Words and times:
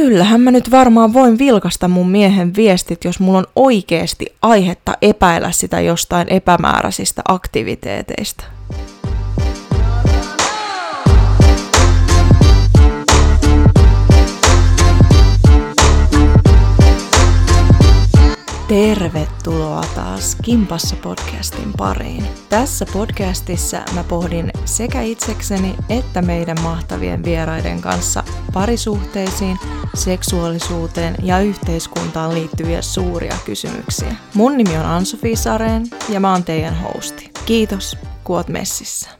kyllähän 0.00 0.40
mä 0.40 0.50
nyt 0.50 0.70
varmaan 0.70 1.12
voin 1.12 1.38
vilkasta 1.38 1.88
mun 1.88 2.10
miehen 2.10 2.56
viestit, 2.56 3.04
jos 3.04 3.20
mulla 3.20 3.38
on 3.38 3.46
oikeasti 3.56 4.26
aihetta 4.42 4.94
epäillä 5.02 5.52
sitä 5.52 5.80
jostain 5.80 6.28
epämääräisistä 6.28 7.22
aktiviteeteista. 7.28 8.44
Tervetuloa 18.70 19.84
taas 19.94 20.34
Kimpassa 20.34 20.96
podcastin 20.96 21.72
pariin. 21.76 22.26
Tässä 22.48 22.86
podcastissa 22.92 23.82
mä 23.94 24.04
pohdin 24.04 24.50
sekä 24.64 25.02
itsekseni 25.02 25.76
että 25.88 26.22
meidän 26.22 26.60
mahtavien 26.62 27.24
vieraiden 27.24 27.80
kanssa 27.80 28.24
parisuhteisiin, 28.52 29.58
seksuaalisuuteen 29.94 31.14
ja 31.22 31.40
yhteiskuntaan 31.40 32.34
liittyviä 32.34 32.82
suuria 32.82 33.36
kysymyksiä. 33.44 34.16
Mun 34.34 34.56
nimi 34.56 34.76
on 34.76 34.84
Ansu 34.84 35.18
Sareen 35.34 35.86
ja 36.08 36.20
mä 36.20 36.32
oon 36.32 36.44
teidän 36.44 36.76
hosti. 36.82 37.30
Kiitos, 37.46 37.96
kun 38.24 38.36
oot 38.36 38.48
messissä. 38.48 39.10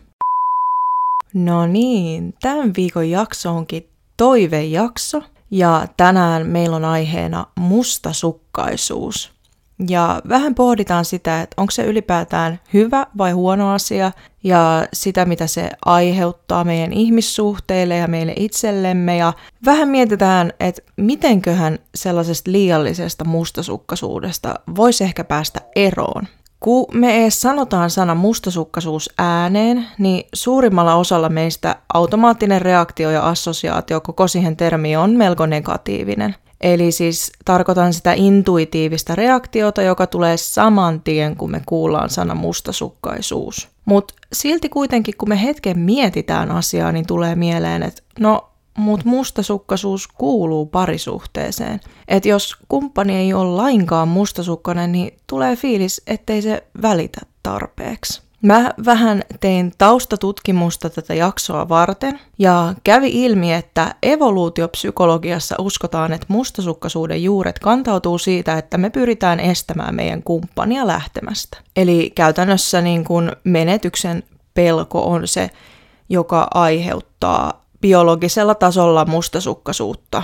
No 1.34 1.66
niin, 1.66 2.34
tämän 2.42 2.72
viikon 2.76 3.10
jakso 3.10 3.56
onkin 3.56 3.88
toivejakso, 4.16 5.22
ja 5.50 5.86
tänään 5.96 6.46
meillä 6.46 6.76
on 6.76 6.84
aiheena 6.84 7.46
mustasukkaisuus. 7.58 9.39
Ja 9.88 10.20
vähän 10.28 10.54
pohditaan 10.54 11.04
sitä, 11.04 11.40
että 11.40 11.54
onko 11.56 11.70
se 11.70 11.84
ylipäätään 11.84 12.60
hyvä 12.74 13.06
vai 13.18 13.32
huono 13.32 13.72
asia 13.72 14.12
ja 14.44 14.86
sitä, 14.92 15.24
mitä 15.24 15.46
se 15.46 15.70
aiheuttaa 15.84 16.64
meidän 16.64 16.92
ihmissuhteille 16.92 17.96
ja 17.96 18.08
meille 18.08 18.32
itsellemme. 18.36 19.16
Ja 19.16 19.32
vähän 19.64 19.88
mietitään, 19.88 20.52
että 20.60 20.82
mitenköhän 20.96 21.78
sellaisesta 21.94 22.52
liiallisesta 22.52 23.24
mustasukkaisuudesta 23.24 24.54
voisi 24.76 25.04
ehkä 25.04 25.24
päästä 25.24 25.60
eroon. 25.76 26.22
Kun 26.60 26.86
me 26.92 27.22
edes 27.22 27.40
sanotaan 27.40 27.90
sana 27.90 28.14
mustasukkaisuus 28.14 29.10
ääneen, 29.18 29.86
niin 29.98 30.24
suurimmalla 30.34 30.94
osalla 30.94 31.28
meistä 31.28 31.76
automaattinen 31.94 32.62
reaktio 32.62 33.10
ja 33.10 33.28
assosiaatio 33.28 34.00
koko 34.00 34.28
siihen 34.28 34.56
termiin 34.56 34.98
on 34.98 35.10
melko 35.10 35.46
negatiivinen– 35.46 36.34
Eli 36.60 36.92
siis 36.92 37.32
tarkoitan 37.44 37.92
sitä 37.94 38.12
intuitiivista 38.12 39.14
reaktiota, 39.14 39.82
joka 39.82 40.06
tulee 40.06 40.36
saman 40.36 41.00
tien, 41.00 41.36
kun 41.36 41.50
me 41.50 41.62
kuullaan 41.66 42.10
sana 42.10 42.34
mustasukkaisuus. 42.34 43.68
Mutta 43.84 44.14
silti 44.32 44.68
kuitenkin, 44.68 45.14
kun 45.18 45.28
me 45.28 45.42
hetken 45.42 45.78
mietitään 45.78 46.50
asiaa, 46.50 46.92
niin 46.92 47.06
tulee 47.06 47.34
mieleen, 47.34 47.82
että 47.82 48.02
no, 48.18 48.50
mutta 48.78 49.08
mustasukkaisuus 49.08 50.08
kuuluu 50.08 50.66
parisuhteeseen. 50.66 51.80
Että 52.08 52.28
jos 52.28 52.56
kumppani 52.68 53.16
ei 53.16 53.34
ole 53.34 53.56
lainkaan 53.56 54.08
mustasukkainen, 54.08 54.92
niin 54.92 55.14
tulee 55.26 55.56
fiilis, 55.56 56.02
ettei 56.06 56.42
se 56.42 56.64
välitä 56.82 57.20
tarpeeksi. 57.42 58.22
Mä 58.42 58.70
vähän 58.84 59.22
tein 59.40 59.72
taustatutkimusta 59.78 60.90
tätä 60.90 61.14
jaksoa 61.14 61.68
varten 61.68 62.20
ja 62.38 62.74
kävi 62.84 63.24
ilmi, 63.24 63.52
että 63.52 63.94
evoluutiopsykologiassa 64.02 65.54
uskotaan, 65.58 66.12
että 66.12 66.26
mustasukkaisuuden 66.28 67.22
juuret 67.22 67.58
kantautuu 67.58 68.18
siitä, 68.18 68.58
että 68.58 68.78
me 68.78 68.90
pyritään 68.90 69.40
estämään 69.40 69.94
meidän 69.94 70.22
kumppania 70.22 70.86
lähtemästä. 70.86 71.58
Eli 71.76 72.12
käytännössä 72.14 72.80
niin 72.80 73.04
kun 73.04 73.32
menetyksen 73.44 74.22
pelko 74.54 75.02
on 75.02 75.28
se, 75.28 75.50
joka 76.08 76.48
aiheuttaa 76.54 77.64
biologisella 77.80 78.54
tasolla 78.54 79.04
mustasukkaisuutta. 79.04 80.22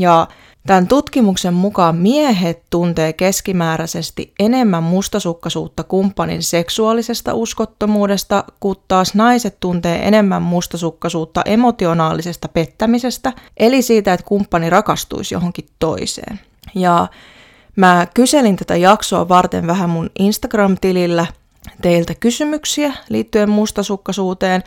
Ja 0.00 0.28
Tämän 0.66 0.86
tutkimuksen 0.86 1.54
mukaan 1.54 1.96
miehet 1.96 2.62
tuntee 2.70 3.12
keskimääräisesti 3.12 4.32
enemmän 4.38 4.82
mustasukkaisuutta 4.82 5.82
kumppanin 5.82 6.42
seksuaalisesta 6.42 7.34
uskottomuudesta, 7.34 8.44
kun 8.60 8.76
taas 8.88 9.14
naiset 9.14 9.56
tuntee 9.60 10.08
enemmän 10.08 10.42
mustasukkaisuutta 10.42 11.42
emotionaalisesta 11.44 12.48
pettämisestä, 12.48 13.32
eli 13.56 13.82
siitä, 13.82 14.12
että 14.12 14.26
kumppani 14.26 14.70
rakastuisi 14.70 15.34
johonkin 15.34 15.66
toiseen. 15.78 16.40
Ja 16.74 17.08
mä 17.76 18.06
kyselin 18.14 18.56
tätä 18.56 18.76
jaksoa 18.76 19.28
varten 19.28 19.66
vähän 19.66 19.90
mun 19.90 20.10
Instagram-tilillä 20.18 21.26
teiltä 21.82 22.14
kysymyksiä 22.14 22.92
liittyen 23.08 23.50
mustasukkaisuuteen, 23.50 24.62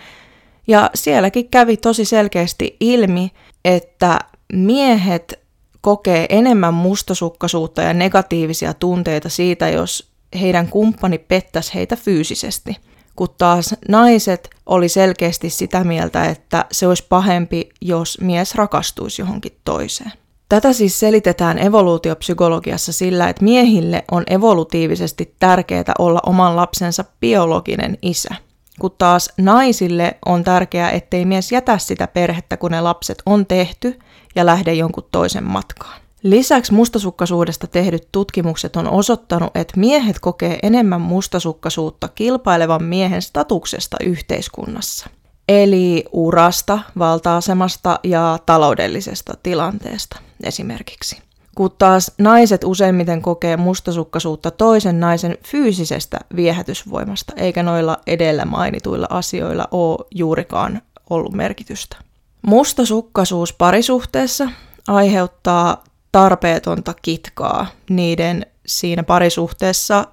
ja 0.68 0.90
sielläkin 0.96 1.50
kävi 1.50 1.78
tosi 1.78 2.06
selkeästi 2.06 2.78
ilmi, 2.80 3.32
että 3.66 4.20
miehet 4.54 5.47
kokee 5.82 6.26
enemmän 6.30 6.74
mustasukkaisuutta 6.74 7.82
ja 7.82 7.94
negatiivisia 7.94 8.74
tunteita 8.74 9.30
siitä, 9.30 9.70
jos 9.70 10.12
heidän 10.42 10.68
kumppani 10.68 11.18
pettäisi 11.18 11.74
heitä 11.74 11.96
fyysisesti. 11.96 12.78
Kun 13.16 13.28
taas 13.38 13.76
naiset 13.90 14.50
oli 14.66 14.90
selkeästi 14.90 15.50
sitä 15.50 15.84
mieltä, 15.84 16.26
että 16.26 16.66
se 16.72 16.88
olisi 16.88 17.06
pahempi, 17.10 17.70
jos 17.82 18.18
mies 18.22 18.56
rakastuisi 18.56 19.22
johonkin 19.22 19.58
toiseen. 19.66 20.12
Tätä 20.50 20.74
siis 20.74 21.00
selitetään 21.00 21.60
evoluutiopsykologiassa 21.60 22.94
sillä, 22.94 23.30
että 23.30 23.44
miehille 23.44 24.04
on 24.12 24.24
evolutiivisesti 24.28 25.36
tärkeää 25.40 25.94
olla 26.00 26.20
oman 26.26 26.56
lapsensa 26.56 27.06
biologinen 27.20 27.98
isä, 28.02 28.36
kun 28.80 28.92
taas 28.98 29.30
naisille 29.38 30.18
on 30.26 30.44
tärkeää, 30.44 30.92
ettei 30.92 31.26
mies 31.26 31.52
jätä 31.52 31.78
sitä 31.78 32.08
perhettä, 32.08 32.58
kun 32.58 32.72
ne 32.72 32.82
lapset 32.82 33.22
on 33.26 33.46
tehty, 33.46 34.00
ja 34.38 34.46
lähde 34.46 34.74
jonkun 34.74 35.08
toisen 35.12 35.44
matkaan. 35.44 36.02
Lisäksi 36.24 36.74
mustasukkaisuudesta 36.74 37.68
tehdyt 37.68 38.08
tutkimukset 38.12 38.76
on 38.76 38.88
osoittanut, 38.90 39.50
että 39.56 39.80
miehet 39.80 40.20
kokee 40.20 40.60
enemmän 40.64 41.02
mustasukkaisuutta 41.02 42.08
kilpailevan 42.08 42.84
miehen 42.84 43.22
statuksesta 43.22 43.98
yhteiskunnassa. 44.04 45.10
Eli 45.48 46.06
urasta, 46.12 46.80
valta-asemasta 47.00 48.00
ja 48.04 48.40
taloudellisesta 48.46 49.34
tilanteesta 49.44 50.20
esimerkiksi. 50.44 51.18
Kun 51.56 51.72
taas 51.78 52.12
naiset 52.18 52.64
useimmiten 52.64 53.22
kokee 53.22 53.58
mustasukkaisuutta 53.58 54.52
toisen 54.52 55.00
naisen 55.00 55.38
fyysisestä 55.48 56.20
viehätysvoimasta, 56.36 57.34
eikä 57.36 57.64
noilla 57.64 57.98
edellä 58.08 58.46
mainituilla 58.46 59.08
asioilla 59.10 59.68
ole 59.72 60.08
juurikaan 60.16 60.82
ollut 61.10 61.34
merkitystä. 61.34 62.07
Mustasukkaisuus 62.48 63.54
parisuhteessa 63.54 64.50
aiheuttaa 64.88 65.84
tarpeetonta 66.12 66.94
kitkaa 67.02 67.68
niiden 67.90 68.46
siinä 68.68 69.04
parisuhteessa 69.04 70.08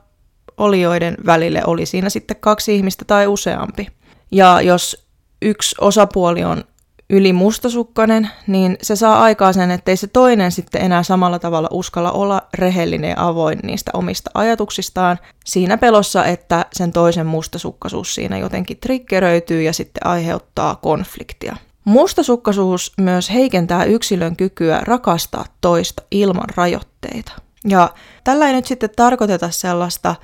olijoiden 0.57 1.17
välille, 1.27 1.63
oli 1.67 1.87
siinä 1.87 2.09
sitten 2.09 2.37
kaksi 2.41 2.77
ihmistä 2.77 3.05
tai 3.05 3.27
useampi. 3.27 3.87
Ja 4.33 4.61
jos 4.61 5.07
yksi 5.43 5.77
osapuoli 5.81 6.45
on 6.45 6.65
yli 7.11 7.33
mustasukkainen, 7.33 8.31
niin 8.47 8.77
se 8.83 8.97
saa 8.97 9.23
aikaa 9.23 9.53
sen, 9.53 9.71
ettei 9.71 9.97
se 9.97 10.07
toinen 10.07 10.53
sitten 10.53 10.83
enää 10.83 11.03
samalla 11.03 11.39
tavalla 11.39 11.69
uskalla 11.71 12.13
olla 12.13 12.43
rehellinen 12.55 13.11
ja 13.11 13.29
avoin 13.29 13.59
niistä 13.63 13.91
omista 13.95 14.31
ajatuksistaan 14.35 15.19
siinä 15.45 15.79
pelossa, 15.79 16.25
että 16.25 16.67
sen 16.73 16.93
toisen 16.93 17.27
mustasukkaisuus 17.27 18.15
siinä 18.15 18.39
jotenkin 18.39 18.81
triggeröityy 18.81 19.63
ja 19.63 19.73
sitten 19.73 20.07
aiheuttaa 20.07 20.75
konfliktia. 20.77 21.57
Mustasukkaisuus 21.85 22.93
myös 23.01 23.31
heikentää 23.31 23.85
yksilön 23.85 24.37
kykyä 24.37 24.81
rakastaa 24.83 25.45
toista 25.61 26.03
ilman 26.11 26.49
rajoitteita. 26.57 27.33
Ja 27.69 27.91
tällä 28.25 28.47
ei 28.47 28.53
nyt 28.53 28.67
sitten 28.67 28.91
tarkoiteta 28.97 29.51
sellaista 29.51 30.15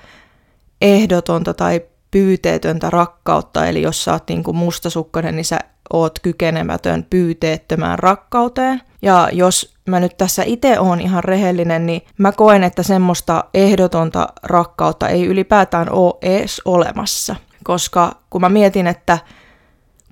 ehdotonta 0.81 1.55
tai 1.55 1.81
pyyteetöntä 2.11 2.91
rakkautta, 2.91 3.67
eli 3.67 3.83
jos 3.83 4.05
sä 4.05 4.13
oot 4.13 4.29
niin 4.29 4.43
kuin 4.43 4.57
mustasukkainen, 4.57 5.37
niin 5.37 5.45
sä 5.45 5.59
oot 5.93 6.19
kykenemätön 6.19 7.07
pyyteettömään 7.11 7.99
rakkauteen. 7.99 8.83
Ja 9.03 9.29
jos 9.33 9.75
mä 9.87 10.01
nyt 10.01 10.17
tässä 10.17 10.43
itse 10.47 10.79
oon 10.79 11.01
ihan 11.01 11.25
rehellinen, 11.25 11.87
niin 11.87 12.03
mä 12.19 12.33
koen, 12.33 12.65
että 12.65 12.83
semmoista 12.83 13.45
ehdotonta 13.55 14.29
rakkautta 14.43 15.09
ei 15.09 15.27
ylipäätään 15.27 15.93
ole 15.93 16.15
edes 16.23 16.63
olemassa. 16.65 17.37
Koska 17.65 18.13
kun 18.31 18.41
mä 18.41 18.49
mietin, 18.49 18.87
että 18.87 19.19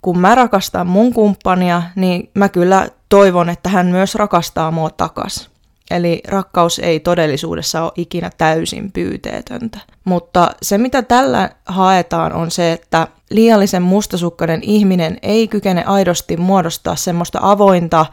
kun 0.02 0.18
mä 0.18 0.34
rakastan 0.34 0.86
mun 0.86 1.12
kumppania, 1.12 1.82
niin 1.96 2.30
mä 2.34 2.48
kyllä 2.48 2.88
toivon, 3.08 3.48
että 3.48 3.68
hän 3.68 3.86
myös 3.86 4.14
rakastaa 4.14 4.70
mua 4.70 4.90
takas. 4.90 5.50
Eli 5.90 6.22
rakkaus 6.28 6.78
ei 6.78 7.00
todellisuudessa 7.00 7.82
ole 7.82 7.92
ikinä 7.96 8.30
täysin 8.38 8.92
pyyteetöntä. 8.92 9.78
Mutta 10.04 10.50
se, 10.62 10.78
mitä 10.78 11.02
tällä 11.02 11.50
haetaan, 11.66 12.32
on 12.32 12.50
se, 12.50 12.72
että 12.72 13.08
liiallisen 13.30 13.82
mustasukkainen 13.82 14.60
ihminen 14.62 15.18
ei 15.22 15.48
kykene 15.48 15.84
aidosti 15.84 16.36
muodostaa 16.36 16.96
semmoista 16.96 17.38
avointa 17.42 18.06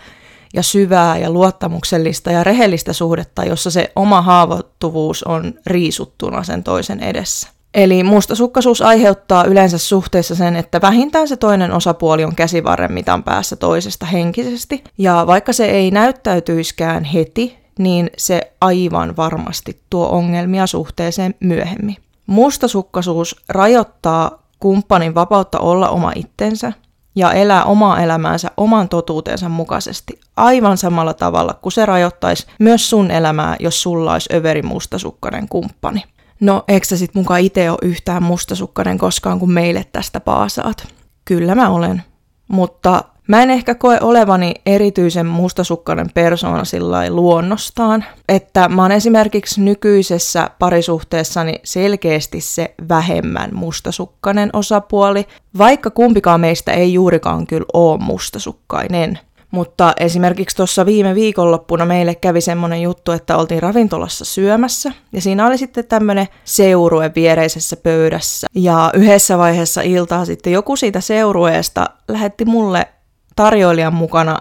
ja 0.53 0.63
syvää 0.63 1.17
ja 1.17 1.29
luottamuksellista 1.29 2.31
ja 2.31 2.43
rehellistä 2.43 2.93
suhdetta, 2.93 3.45
jossa 3.45 3.71
se 3.71 3.91
oma 3.95 4.21
haavoittuvuus 4.21 5.23
on 5.23 5.53
riisuttuna 5.65 6.43
sen 6.43 6.63
toisen 6.63 6.99
edessä. 6.99 7.54
Eli 7.75 8.03
mustasukkaisuus 8.03 8.81
aiheuttaa 8.81 9.43
yleensä 9.43 9.77
suhteessa 9.77 10.35
sen, 10.35 10.55
että 10.55 10.81
vähintään 10.81 11.27
se 11.27 11.37
toinen 11.37 11.71
osapuoli 11.71 12.23
on 12.23 12.35
käsivarren 12.35 12.91
mitan 12.91 13.23
päässä 13.23 13.55
toisesta 13.55 14.05
henkisesti. 14.05 14.83
Ja 14.97 15.23
vaikka 15.27 15.53
se 15.53 15.65
ei 15.65 15.91
näyttäytyiskään 15.91 17.03
heti, 17.03 17.57
niin 17.79 18.09
se 18.17 18.51
aivan 18.61 19.17
varmasti 19.17 19.79
tuo 19.89 20.07
ongelmia 20.07 20.67
suhteeseen 20.67 21.35
myöhemmin. 21.39 21.97
Mustasukkaisuus 22.27 23.43
rajoittaa 23.49 24.43
kumppanin 24.59 25.15
vapautta 25.15 25.59
olla 25.59 25.89
oma 25.89 26.11
itsensä 26.15 26.73
ja 27.15 27.33
elää 27.33 27.63
omaa 27.63 28.01
elämäänsä 28.01 28.51
oman 28.57 28.89
totuutensa 28.89 29.49
mukaisesti 29.49 30.19
aivan 30.37 30.77
samalla 30.77 31.13
tavalla 31.13 31.53
kuin 31.53 31.73
se 31.73 31.85
rajoittaisi 31.85 32.47
myös 32.59 32.89
sun 32.89 33.11
elämää, 33.11 33.55
jos 33.59 33.81
sulla 33.81 34.13
olisi 34.13 34.29
överi 34.33 34.61
mustasukkainen 34.61 35.49
kumppani. 35.49 36.03
No, 36.39 36.63
eikö 36.67 36.85
sä 36.85 36.97
sit 36.97 37.15
mukaan 37.15 37.41
itse 37.41 37.71
ole 37.71 37.77
yhtään 37.81 38.23
mustasukkainen 38.23 38.97
koskaan, 38.97 39.39
kun 39.39 39.51
meille 39.51 39.85
tästä 39.91 40.19
paasaat? 40.19 40.87
Kyllä 41.25 41.55
mä 41.55 41.69
olen. 41.69 42.03
Mutta 42.47 43.03
mä 43.27 43.43
en 43.43 43.51
ehkä 43.51 43.75
koe 43.75 43.97
olevani 44.01 44.53
erityisen 44.65 45.25
mustasukkainen 45.25 46.09
persoona 46.13 46.63
sillä 46.63 47.09
luonnostaan, 47.09 48.05
että 48.29 48.69
mä 48.69 48.81
oon 48.81 48.91
esimerkiksi 48.91 49.61
nykyisessä 49.61 50.49
parisuhteessani 50.59 51.53
selkeästi 51.63 52.41
se 52.41 52.75
vähemmän 52.89 53.49
mustasukkainen 53.53 54.49
osapuoli, 54.53 55.27
vaikka 55.57 55.89
kumpikaan 55.89 56.41
meistä 56.41 56.71
ei 56.71 56.93
juurikaan 56.93 57.47
kyllä 57.47 57.65
ole 57.73 57.99
mustasukkainen. 57.99 59.19
Mutta 59.55 59.93
esimerkiksi 59.99 60.55
tuossa 60.55 60.85
viime 60.85 61.15
viikonloppuna 61.15 61.85
meille 61.85 62.15
kävi 62.15 62.41
semmoinen 62.41 62.81
juttu, 62.81 63.11
että 63.11 63.37
oltiin 63.37 63.63
ravintolassa 63.63 64.25
syömässä 64.25 64.91
ja 65.11 65.21
siinä 65.21 65.47
oli 65.47 65.57
sitten 65.57 65.85
tämmöinen 65.85 66.27
seurue 66.43 67.11
viereisessä 67.15 67.77
pöydässä. 67.77 68.47
Ja 68.55 68.91
yhdessä 68.93 69.37
vaiheessa 69.37 69.81
iltaa 69.81 70.25
sitten 70.25 70.53
joku 70.53 70.75
siitä 70.75 71.01
seurueesta 71.01 71.85
lähetti 72.07 72.45
mulle 72.45 72.87
tarjoilijan 73.35 73.93
mukana 73.93 74.37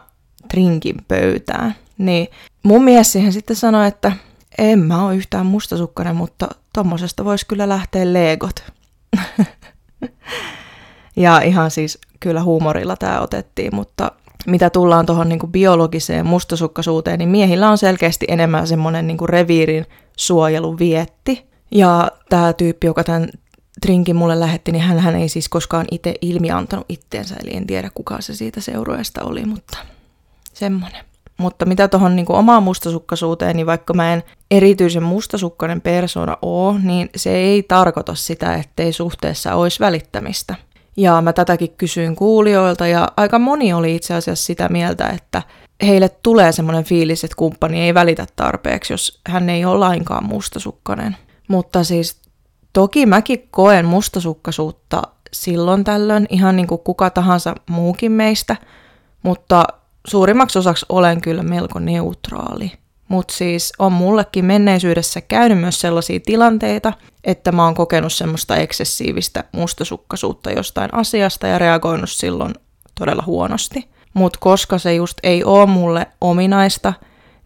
drinkin 0.55 0.97
pöytään. 1.09 1.75
Niin 1.99 2.29
mun 2.63 2.85
mies 2.85 3.13
siihen 3.13 3.33
sitten 3.33 3.57
sanoi, 3.57 3.89
että 3.89 4.13
en 4.59 4.79
mä 4.79 5.07
ole 5.07 5.17
yhtään 5.17 5.47
mustasukkainen, 5.47 6.17
mutta 6.17 6.49
tommosesta 6.73 7.25
voisi 7.25 7.47
kyllä 7.47 7.69
lähteä 7.69 8.13
leegot. 8.13 8.65
ja 11.17 11.41
ihan 11.41 11.71
siis 11.71 11.99
kyllä 12.21 12.43
huumorilla 12.43 12.97
tämä 12.97 13.21
otettiin, 13.21 13.75
mutta 13.75 14.13
mitä 14.47 14.71
tullaan 14.71 15.07
tuohon 15.07 15.29
niin 15.29 15.41
biologiseen 15.51 16.27
mustasukkaisuuteen, 16.27 17.19
niin 17.19 17.29
miehillä 17.29 17.71
on 17.71 17.79
selkeästi 17.79 18.27
enemmän 18.29 18.67
semmoinen 18.67 19.07
niin 19.07 19.29
reviirin 19.29 19.87
suojeluvietti. 20.17 21.47
Ja 21.71 22.11
tämä 22.29 22.53
tyyppi, 22.53 22.87
joka 22.87 23.05
tämän 23.05 23.29
drinkin 23.87 24.17
mulle 24.17 24.41
lähetti, 24.41 24.73
niin 24.73 24.83
hän, 24.83 24.99
hän 24.99 25.17
ei 25.17 25.29
siis 25.29 25.49
koskaan 25.49 25.87
itse 25.91 26.15
ilmi 26.21 26.51
antanut 26.51 26.87
itteensä, 26.89 27.35
eli 27.43 27.57
en 27.57 27.67
tiedä 27.67 27.91
kuka 27.95 28.21
se 28.21 28.35
siitä 28.35 28.61
seurueesta 28.61 29.25
oli, 29.25 29.45
mutta 29.45 29.79
semmoinen. 30.53 31.05
Mutta 31.39 31.67
mitä 31.67 31.89
tuohon 31.89 32.17
niin 32.17 32.27
omaan 32.29 32.63
mustasukkaisuuteen, 32.63 33.57
niin 33.57 33.67
vaikka 33.67 33.95
mä 33.95 34.13
en 34.13 34.23
erityisen 34.51 35.03
mustasukkainen 35.03 35.81
persona 35.81 36.39
oo, 36.43 36.77
niin 36.83 37.11
se 37.17 37.37
ei 37.37 37.63
tarkoita 37.63 38.15
sitä, 38.15 38.55
ettei 38.55 38.93
suhteessa 38.93 39.55
olisi 39.55 39.81
välittämistä. 39.81 40.55
Ja 40.97 41.21
mä 41.23 41.33
tätäkin 41.33 41.75
kysyin 41.79 42.17
kuulijoilta 42.17 42.87
ja 42.87 43.09
aika 43.17 43.39
moni 43.39 43.73
oli 43.73 43.95
itse 43.95 44.15
asiassa 44.15 44.47
sitä 44.47 44.69
mieltä, 44.69 45.07
että 45.07 45.43
heille 45.83 46.09
tulee 46.09 46.53
semmoinen 46.53 46.85
fiilis, 46.85 47.25
että 47.25 47.37
kumppani 47.37 47.81
ei 47.81 47.95
välitä 47.95 48.27
tarpeeksi, 48.37 48.93
jos 48.93 49.21
hän 49.27 49.51
ei 49.51 49.65
ole 49.65 49.79
lainkaan 49.79 50.25
mustasukkainen. 50.25 51.17
Mutta 51.49 51.85
siis 51.85 52.23
toki 52.73 53.07
mäkin 53.07 53.49
koen 53.51 53.87
mustasukkaisuutta 53.87 55.03
silloin 55.33 55.85
tällöin, 55.85 56.27
ihan 56.31 56.57
niin 56.57 56.67
kuin 56.67 56.81
kuka 56.81 57.11
tahansa 57.11 57.55
muukin 57.71 58.13
meistä, 58.13 58.57
mutta 59.23 59.65
suurimmaksi 60.07 60.59
osaksi 60.59 60.87
olen 60.89 61.21
kyllä 61.21 61.43
melko 61.43 61.79
neutraali. 61.79 62.73
Mutta 63.15 63.35
siis 63.35 63.73
on 63.79 63.93
mullekin 63.93 64.45
menneisyydessä 64.45 65.21
käynyt 65.21 65.59
myös 65.59 65.81
sellaisia 65.81 66.21
tilanteita, 66.27 66.93
että 67.25 67.53
mä 67.53 67.65
oon 67.65 67.75
kokenut 67.75 68.13
semmoista 68.13 68.57
eksessiivistä 68.57 69.45
mustasukkaisuutta 69.53 70.51
jostain 70.51 70.95
asiasta 70.95 71.47
ja 71.47 71.59
reagoinut 71.59 72.11
silloin 72.11 72.55
todella 72.99 73.23
huonosti. 73.27 73.89
Mutta 74.15 74.39
koska 74.43 74.79
se 74.79 74.95
just 74.95 75.19
ei 75.23 75.45
ole 75.45 75.67
mulle 75.67 76.07
ominaista, 76.21 76.93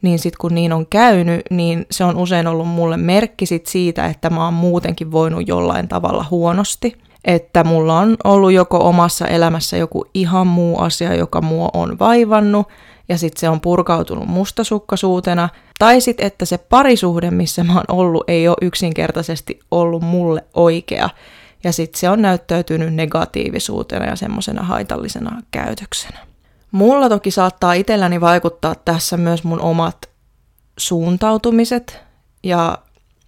niin 0.03 0.19
sit 0.19 0.37
kun 0.37 0.55
niin 0.55 0.73
on 0.73 0.87
käynyt, 0.87 1.41
niin 1.51 1.87
se 1.91 2.05
on 2.05 2.17
usein 2.17 2.47
ollut 2.47 2.69
mulle 2.69 2.97
merkki 2.97 3.47
sit 3.47 3.67
siitä, 3.67 4.07
että 4.07 4.31
mä 4.31 4.45
oon 4.45 4.55
muutenkin 4.55 5.13
voinut 5.13 5.49
jollain 5.49 5.89
tavalla 5.89 6.25
huonosti. 6.31 6.99
Että 7.29 7.65
mulla 7.65 7.99
on 7.99 8.17
ollut 8.25 8.53
joko 8.53 8.89
omassa 8.89 9.27
elämässä 9.27 9.77
joku 9.77 10.05
ihan 10.15 10.47
muu 10.47 10.79
asia, 10.79 11.15
joka 11.15 11.41
mua 11.41 11.69
on 11.73 11.99
vaivannut, 11.99 12.69
ja 13.09 13.19
sitten 13.19 13.41
se 13.41 13.49
on 13.49 13.61
purkautunut 13.61 14.29
mustasukkaisuutena, 14.29 15.49
tai 15.79 16.01
sitten 16.01 16.27
että 16.27 16.45
se 16.45 16.59
parisuhde, 16.59 17.31
missä 17.31 17.65
mä 17.65 17.75
oon 17.75 17.85
ollut, 17.89 18.25
ei 18.29 18.49
ole 18.49 18.57
yksinkertaisesti 18.63 19.61
ollut 19.71 20.03
mulle 20.03 20.45
oikea, 20.55 21.11
ja 21.65 21.73
sitten 21.73 22.01
se 22.01 22.11
on 22.11 22.23
näyttäytynyt 22.23 22.95
negatiivisuutena 22.95 24.07
ja 24.07 24.17
semmoisena 24.17 24.63
haitallisena 24.63 25.43
käytöksenä. 25.51 26.19
Mulla 26.73 27.09
toki 27.09 27.31
saattaa 27.31 27.73
itselläni 27.73 28.21
vaikuttaa 28.21 28.75
tässä 28.75 29.17
myös 29.17 29.45
mun 29.45 29.61
omat 29.61 29.97
suuntautumiset 30.79 32.01
ja 32.43 32.79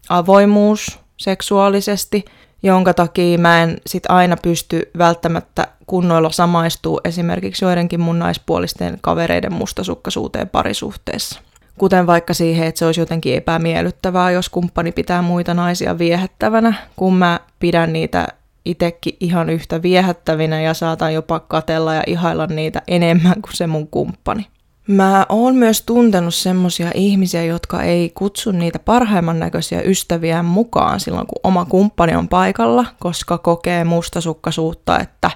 avoimuus 0.09 0.99
seksuaalisesti– 1.17 2.25
jonka 2.63 2.95
takia 2.95 3.39
mä 3.39 3.63
en 3.63 3.77
sit 3.87 4.03
aina 4.09 4.37
pysty 4.43 4.91
välttämättä 4.99 5.69
kunnoilla 5.87 6.31
samaistuu 6.31 7.01
esimerkiksi 7.05 7.65
joidenkin 7.65 8.01
mun 8.01 8.19
naispuolisten 8.19 8.99
kavereiden 9.01 9.53
mustasukkaisuuteen 9.53 10.49
parisuhteessa. 10.49 11.41
Kuten 11.79 12.07
vaikka 12.07 12.35
siihen, 12.35 12.67
että 12.67 12.79
se 12.79 12.87
olisi 12.87 13.01
jotenkin 13.01 13.35
epämiellyttävää, 13.35 14.31
jos 14.31 14.49
kumppani 14.49 14.93
pitää 14.93 15.23
muita 15.23 15.55
naisia 15.55 15.99
viehättävänä, 15.99 16.75
kun 16.97 17.15
mä 17.15 17.41
pidän 17.59 17.93
niitä 17.93 18.29
itekin 18.65 19.17
ihan 19.21 19.51
yhtä 19.51 19.83
viehättävinä 19.83 20.61
ja 20.61 20.75
saatan 20.75 21.15
jopa 21.15 21.41
katella 21.41 21.95
ja 21.95 22.03
ihailla 22.07 22.47
niitä 22.47 22.83
enemmän 22.89 23.43
kuin 23.43 23.57
se 23.57 23.67
mun 23.67 23.89
kumppani. 23.89 24.47
Mä 24.91 25.27
oon 25.29 25.55
myös 25.57 25.83
tuntenut 25.83 26.35
semmosia 26.35 26.91
ihmisiä, 26.95 27.45
jotka 27.45 27.83
ei 27.83 28.11
kutsu 28.15 28.53
niitä 28.53 28.79
parhaimman 28.79 29.39
näköisiä 29.39 29.83
ystäviä 29.83 30.43
mukaan 30.43 31.01
silloin, 31.01 31.27
kun 31.27 31.41
oma 31.45 31.65
kumppani 31.65 32.15
on 32.17 32.29
paikalla, 32.29 32.87
koska 32.99 33.39
kokee 33.39 33.85
mustasukkaisuutta, 33.85 34.99
että 34.99 35.31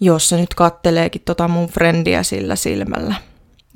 jos 0.00 0.28
se 0.28 0.36
nyt 0.36 0.54
katteleekin 0.54 1.22
tota 1.24 1.48
mun 1.48 1.68
frendiä 1.68 2.22
sillä 2.22 2.56
silmällä. 2.56 3.14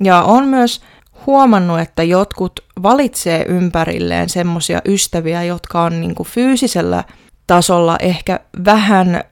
Ja 0.03 0.21
on 0.21 0.45
myös 0.45 0.81
huomannut, 1.25 1.79
että 1.79 2.03
jotkut 2.03 2.59
valitsee 2.83 3.45
ympärilleen 3.47 4.29
semmosia 4.29 4.81
ystäviä, 4.85 5.43
jotka 5.43 5.81
on 5.81 6.01
niinku 6.01 6.23
fyysisellä 6.23 7.03
tasolla 7.47 7.95
ehkä 7.99 8.39
vähän 8.65 9.23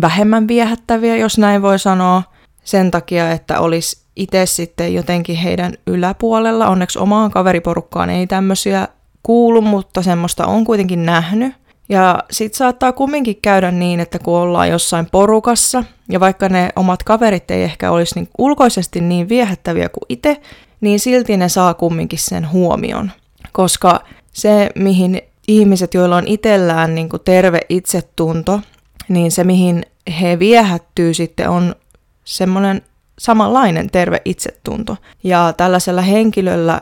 vähemmän 0.00 0.48
viehättäviä, 0.48 1.16
jos 1.16 1.38
näin 1.38 1.62
voi 1.62 1.78
sanoa, 1.78 2.22
sen 2.64 2.90
takia, 2.90 3.30
että 3.30 3.60
olisi 3.60 4.04
itse 4.16 4.46
sitten 4.46 4.94
jotenkin 4.94 5.36
heidän 5.36 5.72
yläpuolella. 5.86 6.68
Onneksi 6.68 6.98
omaan 6.98 7.30
kaveriporukkaan 7.30 8.10
ei 8.10 8.26
tämmöisiä 8.26 8.88
kuulu, 9.22 9.60
mutta 9.60 10.02
semmoista 10.02 10.46
on 10.46 10.64
kuitenkin 10.64 11.06
nähnyt. 11.06 11.54
Ja 11.88 12.18
sit 12.30 12.54
saattaa 12.54 12.92
kumminkin 12.92 13.38
käydä 13.42 13.70
niin, 13.70 14.00
että 14.00 14.18
kun 14.18 14.38
ollaan 14.38 14.68
jossain 14.68 15.06
porukassa, 15.12 15.84
ja 16.08 16.20
vaikka 16.20 16.48
ne 16.48 16.68
omat 16.76 17.02
kaverit 17.02 17.50
ei 17.50 17.62
ehkä 17.62 17.90
olisi 17.90 18.14
niin 18.14 18.28
ulkoisesti 18.38 19.00
niin 19.00 19.28
viehättäviä 19.28 19.88
kuin 19.88 20.04
itse, 20.08 20.40
niin 20.80 21.00
silti 21.00 21.36
ne 21.36 21.48
saa 21.48 21.74
kumminkin 21.74 22.18
sen 22.18 22.50
huomion. 22.50 23.10
Koska 23.52 24.00
se, 24.32 24.70
mihin 24.74 25.22
ihmiset, 25.48 25.94
joilla 25.94 26.16
on 26.16 26.26
itsellään 26.26 26.94
niin 26.94 27.08
kuin 27.08 27.22
terve 27.24 27.60
itsetunto, 27.68 28.60
niin 29.08 29.32
se, 29.32 29.44
mihin 29.44 29.86
he 30.20 30.38
viehättyy 30.38 31.14
sitten 31.14 31.48
on 31.48 31.74
semmoinen 32.24 32.82
samanlainen 33.18 33.90
terve 33.90 34.22
itsetunto. 34.24 34.96
Ja 35.24 35.54
tällaisella 35.56 36.02
henkilöllä, 36.02 36.80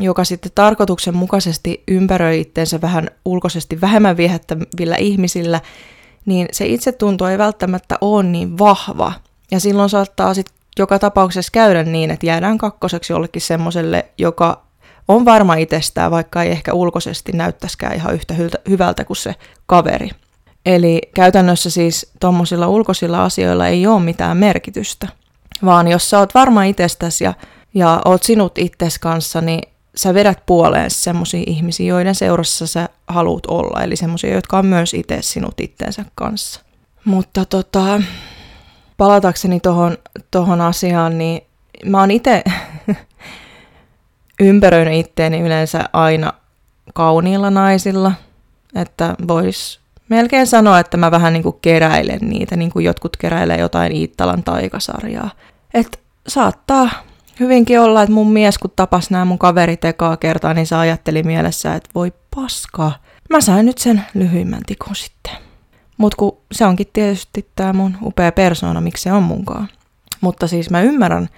joka 0.00 0.24
sitten 0.24 0.52
tarkoituksenmukaisesti 0.54 1.82
ympäröi 1.88 2.40
itteensä 2.40 2.80
vähän 2.80 3.10
ulkoisesti 3.24 3.80
vähemmän 3.80 4.16
viehättävillä 4.16 4.96
ihmisillä, 4.96 5.60
niin 6.26 6.48
se 6.52 6.66
itsetunto 6.66 7.28
ei 7.28 7.38
välttämättä 7.38 7.98
ole 8.00 8.22
niin 8.22 8.58
vahva. 8.58 9.12
Ja 9.50 9.60
silloin 9.60 9.90
saattaa 9.90 10.34
sitten 10.34 10.54
joka 10.78 10.98
tapauksessa 10.98 11.52
käydä 11.52 11.82
niin, 11.82 12.10
että 12.10 12.26
jäädään 12.26 12.58
kakkoseksi 12.58 13.12
jollekin 13.12 13.42
semmoiselle, 13.42 14.06
joka 14.18 14.62
on 15.08 15.24
varma 15.24 15.54
itsestään, 15.54 16.10
vaikka 16.10 16.42
ei 16.42 16.50
ehkä 16.50 16.72
ulkoisesti 16.72 17.32
näyttäskään 17.32 17.96
ihan 17.96 18.14
yhtä 18.14 18.34
hyvältä 18.68 19.04
kuin 19.04 19.16
se 19.16 19.34
kaveri. 19.66 20.10
Eli 20.66 21.00
käytännössä 21.14 21.70
siis 21.70 22.12
tuommoisilla 22.20 22.68
ulkoisilla 22.68 23.24
asioilla 23.24 23.66
ei 23.66 23.86
ole 23.86 24.02
mitään 24.02 24.36
merkitystä 24.36 25.08
vaan 25.64 25.88
jos 25.88 26.10
sä 26.10 26.18
oot 26.18 26.34
varma 26.34 26.64
itsestäsi 26.64 27.24
ja, 27.24 27.34
ja 27.74 28.02
oot 28.04 28.22
sinut 28.22 28.58
itses 28.58 28.98
kanssa, 28.98 29.40
niin 29.40 29.60
sä 29.96 30.14
vedät 30.14 30.46
puoleen 30.46 30.90
semmoisia 30.90 31.44
ihmisiä, 31.46 31.86
joiden 31.86 32.14
seurassa 32.14 32.66
sä 32.66 32.88
haluat 33.08 33.46
olla, 33.46 33.82
eli 33.82 33.96
semmoisia, 33.96 34.34
jotka 34.34 34.58
on 34.58 34.66
myös 34.66 34.94
itse 34.94 35.18
sinut 35.20 35.60
itteensä 35.60 36.04
kanssa. 36.14 36.60
Mutta 37.04 37.44
tota, 37.44 38.02
palatakseni 38.96 39.60
tohon, 39.60 39.98
tohon 40.30 40.60
asiaan, 40.60 41.18
niin 41.18 41.42
mä 41.84 42.00
oon 42.00 42.10
itse 42.10 42.44
ympäröinyt 44.40 45.06
itteeni 45.06 45.40
yleensä 45.40 45.84
aina 45.92 46.32
kauniilla 46.94 47.50
naisilla, 47.50 48.12
että 48.74 49.14
vois 49.28 49.80
melkein 50.10 50.46
sanoa, 50.46 50.80
että 50.80 50.96
mä 50.96 51.10
vähän 51.10 51.32
niin 51.32 51.42
kuin 51.42 51.56
keräilen 51.62 52.20
niitä, 52.20 52.56
niin 52.56 52.70
kuin 52.70 52.84
jotkut 52.84 53.16
keräilee 53.16 53.58
jotain 53.58 53.92
Iittalan 53.92 54.42
taikasarjaa. 54.42 55.30
Että 55.74 55.98
saattaa 56.28 56.90
hyvinkin 57.40 57.80
olla, 57.80 58.02
että 58.02 58.14
mun 58.14 58.32
mies 58.32 58.58
kun 58.58 58.72
tapas 58.76 59.10
nämä 59.10 59.24
mun 59.24 59.38
kaverit 59.38 59.84
ekaa 59.84 60.16
kertaa, 60.16 60.54
niin 60.54 60.66
se 60.66 60.76
ajatteli 60.76 61.22
mielessä, 61.22 61.74
että 61.74 61.90
voi 61.94 62.12
paskaa. 62.34 62.92
Mä 63.30 63.40
sain 63.40 63.66
nyt 63.66 63.78
sen 63.78 64.04
lyhyimmän 64.14 64.62
tikun 64.66 64.96
sitten. 64.96 65.32
Mut 65.96 66.14
kun 66.14 66.38
se 66.52 66.66
onkin 66.66 66.86
tietysti 66.92 67.48
tää 67.56 67.72
mun 67.72 67.96
upea 68.02 68.32
persoona, 68.32 68.80
miksi 68.80 69.02
se 69.02 69.12
on 69.12 69.22
munkaan. 69.22 69.68
Mutta 70.20 70.46
siis 70.46 70.70
mä 70.70 70.82
ymmärrän, 70.82 71.28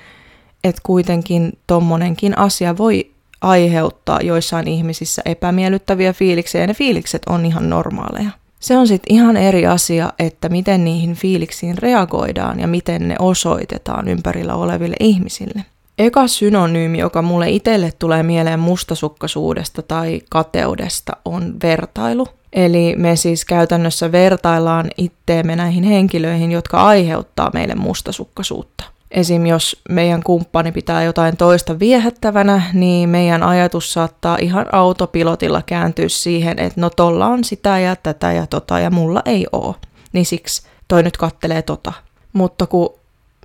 että 0.65 0.81
kuitenkin 0.85 1.59
tommonenkin 1.67 2.39
asia 2.39 2.77
voi 2.77 3.11
aiheuttaa 3.41 4.21
joissain 4.21 4.69
ihmisissä 4.69 5.23
epämiellyttäviä 5.25 6.13
fiiliksiä, 6.13 6.61
ja 6.61 6.67
ne 6.67 6.75
fiilikset 6.75 7.23
on 7.29 7.47
ihan 7.47 7.71
normaaleja. 7.71 8.31
Se 8.63 8.77
on 8.77 8.87
sitten 8.87 9.15
ihan 9.15 9.37
eri 9.37 9.67
asia, 9.67 10.13
että 10.19 10.49
miten 10.49 10.85
niihin 10.85 11.15
fiiliksiin 11.15 11.79
reagoidaan 11.79 12.61
ja 12.61 12.67
miten 12.67 13.09
ne 13.09 13.17
osoitetaan 13.19 14.09
ympärillä 14.09 14.55
oleville 14.55 14.97
ihmisille. 15.01 15.65
Eka 15.99 16.27
synonyymi, 16.27 16.99
joka 16.99 17.23
mulle 17.23 17.51
itselle 17.51 17.93
tulee 17.99 18.23
mieleen 18.23 18.61
mustasukkaisuudesta 18.61 19.83
tai 19.83 20.21
kateudesta, 20.31 21.13
on 21.25 21.55
vertailu. 21.63 22.27
Eli 22.53 22.95
me 22.97 23.17
siis 23.17 23.45
käytännössä 23.45 24.13
vertaillaan 24.13 24.91
itteemme 24.97 25.57
näihin 25.57 25.85
henkilöihin, 25.85 26.53
jotka 26.53 26.83
aiheuttaa 26.83 27.51
meille 27.55 27.75
mustasukkaisuutta. 27.75 28.85
Esim. 29.13 29.47
jos 29.47 29.83
meidän 29.89 30.23
kumppani 30.23 30.73
pitää 30.73 31.03
jotain 31.03 31.37
toista 31.37 31.79
viehättävänä, 31.79 32.63
niin 32.73 33.09
meidän 33.09 33.43
ajatus 33.43 33.93
saattaa 33.93 34.39
ihan 34.41 34.67
autopilotilla 34.73 35.63
kääntyä 35.67 36.09
siihen, 36.09 36.59
että 36.59 36.81
no 36.81 36.91
tolla 36.91 37.27
on 37.27 37.45
sitä 37.45 37.79
ja 37.79 37.97
tätä 37.97 38.33
ja 38.33 38.47
tota 38.47 38.79
ja 38.79 38.91
mulla 38.91 39.23
ei 39.25 39.47
oo. 39.53 39.77
Niin 40.13 40.27
siksi 40.27 40.63
toi 40.89 41.03
nyt 41.03 41.17
kattelee 41.17 41.63
tota. 41.63 41.93
Mutta 42.33 42.67
kun 42.67 42.95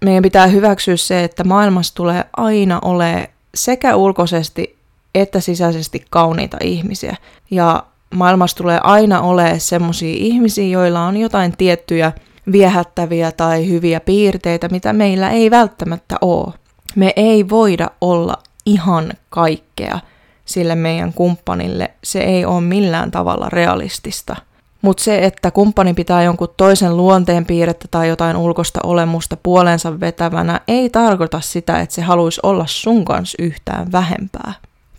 meidän 0.05 0.23
pitää 0.23 0.47
hyväksyä 0.47 0.97
se, 0.97 1.23
että 1.23 1.43
maailmassa 1.43 1.95
tulee 1.95 2.25
aina 2.37 2.79
ole 2.81 3.29
sekä 3.55 3.95
ulkoisesti 3.95 4.77
että 5.15 5.39
sisäisesti 5.39 6.05
kauniita 6.09 6.57
ihmisiä. 6.63 7.15
Ja 7.51 7.83
maailmassa 8.15 8.57
tulee 8.57 8.79
aina 8.83 9.21
ole 9.21 9.59
semmoisia 9.59 10.15
ihmisiä, 10.17 10.67
joilla 10.67 11.05
on 11.05 11.17
jotain 11.17 11.57
tiettyjä 11.57 12.11
viehättäviä 12.51 13.31
tai 13.31 13.69
hyviä 13.69 13.99
piirteitä, 13.99 14.69
mitä 14.69 14.93
meillä 14.93 15.29
ei 15.29 15.51
välttämättä 15.51 16.15
ole. 16.21 16.53
Me 16.95 17.13
ei 17.15 17.49
voida 17.49 17.87
olla 18.01 18.37
ihan 18.65 19.13
kaikkea 19.29 19.99
sille 20.45 20.75
meidän 20.75 21.13
kumppanille. 21.13 21.91
Se 22.03 22.19
ei 22.19 22.45
ole 22.45 22.61
millään 22.61 23.11
tavalla 23.11 23.49
realistista. 23.49 24.35
Mutta 24.81 25.03
se, 25.03 25.25
että 25.25 25.51
kumppani 25.51 25.93
pitää 25.93 26.23
jonkun 26.23 26.47
toisen 26.57 26.97
luonteen 26.97 27.45
piirrettä 27.45 27.87
tai 27.91 28.07
jotain 28.07 28.37
ulkosta 28.37 28.79
olemusta 28.83 29.37
puolensa 29.43 29.99
vetävänä, 29.99 30.61
ei 30.67 30.89
tarkoita 30.89 31.41
sitä, 31.41 31.79
että 31.79 31.95
se 31.95 32.01
haluaisi 32.01 32.39
olla 32.43 32.65
sun 32.67 33.05
kanssa 33.05 33.35
yhtään 33.43 33.91
vähempää. 33.91 34.53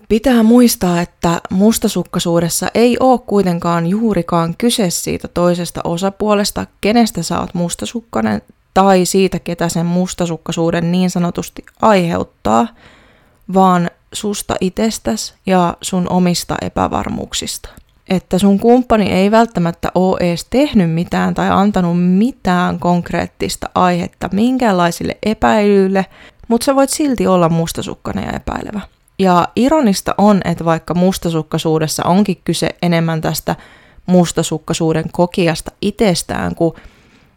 Pitää 0.08 0.42
muistaa, 0.42 1.00
että 1.00 1.40
mustasukkaisuudessa 1.50 2.66
ei 2.74 2.96
ole 3.00 3.18
kuitenkaan 3.18 3.86
juurikaan 3.86 4.54
kyse 4.58 4.90
siitä 4.90 5.28
toisesta 5.28 5.80
osapuolesta, 5.84 6.66
kenestä 6.80 7.22
sä 7.22 7.40
oot 7.40 7.54
mustasukkainen, 7.54 8.42
tai 8.74 9.04
siitä, 9.04 9.38
ketä 9.38 9.68
sen 9.68 9.86
mustasukkaisuuden 9.86 10.92
niin 10.92 11.10
sanotusti 11.10 11.64
aiheuttaa, 11.82 12.68
vaan 13.54 13.90
susta 14.12 14.54
itsestäs 14.60 15.34
ja 15.46 15.76
sun 15.82 16.06
omista 16.10 16.56
epävarmuuksista. 16.62 17.68
Että 18.08 18.38
sun 18.38 18.58
kumppani 18.58 19.12
ei 19.12 19.30
välttämättä 19.30 19.92
ole 19.94 20.16
edes 20.20 20.46
tehnyt 20.50 20.90
mitään 20.90 21.34
tai 21.34 21.50
antanut 21.50 22.04
mitään 22.04 22.78
konkreettista 22.78 23.70
aihetta 23.74 24.28
minkäänlaisille 24.32 25.18
epäilyille, 25.22 26.06
mutta 26.48 26.64
sä 26.64 26.74
voit 26.74 26.90
silti 26.90 27.26
olla 27.26 27.48
mustasukkainen 27.48 28.24
ja 28.24 28.32
epäilevä. 28.32 28.80
Ja 29.18 29.48
ironista 29.56 30.14
on, 30.18 30.40
että 30.44 30.64
vaikka 30.64 30.94
mustasukkaisuudessa 30.94 32.04
onkin 32.04 32.40
kyse 32.44 32.68
enemmän 32.82 33.20
tästä 33.20 33.56
mustasukkaisuuden 34.06 35.04
kokijasta 35.12 35.70
itsestään 35.82 36.54
kuin 36.54 36.74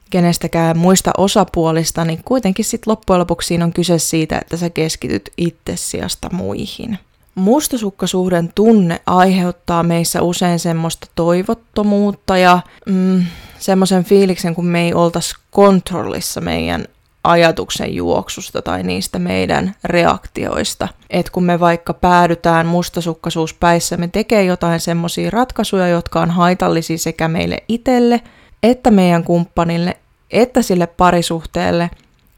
kenestäkään 0.09 0.77
muista 0.77 1.11
osapuolista, 1.17 2.05
niin 2.05 2.21
kuitenkin 2.25 2.65
sitten 2.65 2.91
loppujen 2.91 3.19
lopuksi 3.19 3.47
siinä 3.47 3.65
on 3.65 3.73
kyse 3.73 3.99
siitä, 3.99 4.37
että 4.37 4.57
sä 4.57 4.69
keskityt 4.69 5.29
itse 5.37 5.75
sijasta 5.75 6.29
muihin. 6.31 6.99
Mustasukkaisuuden 7.35 8.51
tunne 8.55 9.01
aiheuttaa 9.05 9.83
meissä 9.83 10.21
usein 10.21 10.59
semmoista 10.59 11.07
toivottomuutta 11.15 12.37
ja 12.37 12.59
mm, 12.85 13.25
semmoisen 13.59 14.03
fiiliksen, 14.03 14.55
kun 14.55 14.65
me 14.65 14.81
ei 14.81 14.93
oltaisi 14.93 15.35
kontrollissa 15.51 16.41
meidän 16.41 16.85
ajatuksen 17.23 17.95
juoksusta 17.95 18.61
tai 18.61 18.83
niistä 18.83 19.19
meidän 19.19 19.75
reaktioista. 19.83 20.87
Et 21.09 21.29
kun 21.29 21.43
me 21.43 21.59
vaikka 21.59 21.93
päädytään 21.93 22.65
mustasukkaisuuspäissä, 22.67 23.97
me 23.97 24.07
tekee 24.07 24.43
jotain 24.43 24.79
semmoisia 24.79 25.29
ratkaisuja, 25.29 25.87
jotka 25.87 26.21
on 26.21 26.31
haitallisia 26.31 26.97
sekä 26.97 27.27
meille 27.27 27.57
itselle, 27.67 28.21
että 28.63 28.91
meidän 28.91 29.23
kumppanille, 29.23 29.97
että 30.31 30.61
sille 30.61 30.87
parisuhteelle, 30.87 31.89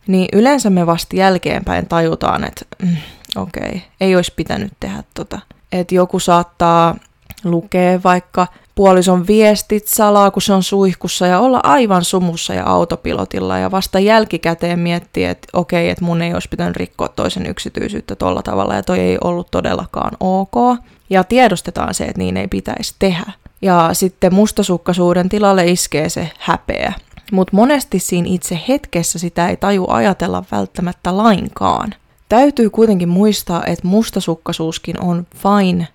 niin 0.07 0.27
yleensä 0.33 0.69
me 0.69 0.85
vasta 0.85 1.15
jälkeenpäin 1.15 1.87
tajutaan, 1.87 2.43
että 2.43 2.65
mm, 2.81 2.97
okei, 3.35 3.63
okay, 3.67 3.79
ei 4.01 4.15
olisi 4.15 4.33
pitänyt 4.35 4.73
tehdä 4.79 5.03
tota. 5.13 5.39
Että 5.71 5.95
joku 5.95 6.19
saattaa 6.19 6.95
lukea 7.43 7.99
vaikka 8.03 8.47
puolison 8.75 9.27
viestit 9.27 9.87
salaa, 9.87 10.31
kun 10.31 10.41
se 10.41 10.53
on 10.53 10.63
suihkussa 10.63 11.27
ja 11.27 11.39
olla 11.39 11.59
aivan 11.63 12.03
sumussa 12.03 12.53
ja 12.53 12.65
autopilotilla 12.65 13.57
ja 13.57 13.71
vasta 13.71 13.99
jälkikäteen 13.99 14.79
miettiä, 14.79 15.31
että 15.31 15.47
okei, 15.53 15.89
että 15.89 16.05
mun 16.05 16.21
ei 16.21 16.33
olisi 16.33 16.49
pitänyt 16.49 16.75
rikkoa 16.75 17.07
toisen 17.07 17.45
yksityisyyttä 17.45 18.15
tolla 18.15 18.41
tavalla 18.41 18.75
ja 18.75 18.83
toi 18.83 18.99
ei 18.99 19.17
ollut 19.23 19.51
todellakaan 19.51 20.11
ok. 20.19 20.79
Ja 21.09 21.23
tiedostetaan 21.23 21.93
se, 21.93 22.03
että 22.03 22.17
niin 22.17 22.37
ei 22.37 22.47
pitäisi 22.47 22.95
tehdä. 22.99 23.31
Ja 23.61 23.89
sitten 23.93 24.33
mustasukkaisuuden 24.33 25.29
tilalle 25.29 25.65
iskee 25.65 26.09
se 26.09 26.31
häpeä. 26.39 26.93
Mutta 27.31 27.55
monesti 27.55 27.99
siinä 27.99 28.27
itse 28.31 28.59
hetkessä 28.67 29.19
sitä 29.19 29.49
ei 29.49 29.57
taju 29.57 29.85
ajatella 29.89 30.43
välttämättä 30.51 31.17
lainkaan. 31.17 31.95
Täytyy 32.29 32.69
kuitenkin 32.69 33.09
muistaa, 33.09 33.65
että 33.65 33.87
mustasukkaisuuskin 33.87 34.99
on 34.99 35.27
vain 35.43 35.87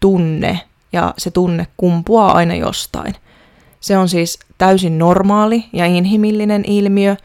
tunne, 0.00 0.60
ja 0.92 1.14
se 1.18 1.30
tunne 1.30 1.66
kumpuaa 1.76 2.32
aina 2.32 2.54
jostain. 2.54 3.14
Se 3.80 3.98
on 3.98 4.08
siis 4.08 4.38
täysin 4.58 4.98
normaali 4.98 5.64
ja 5.72 5.86
inhimillinen 5.86 6.64
ilmiö, 6.66 7.16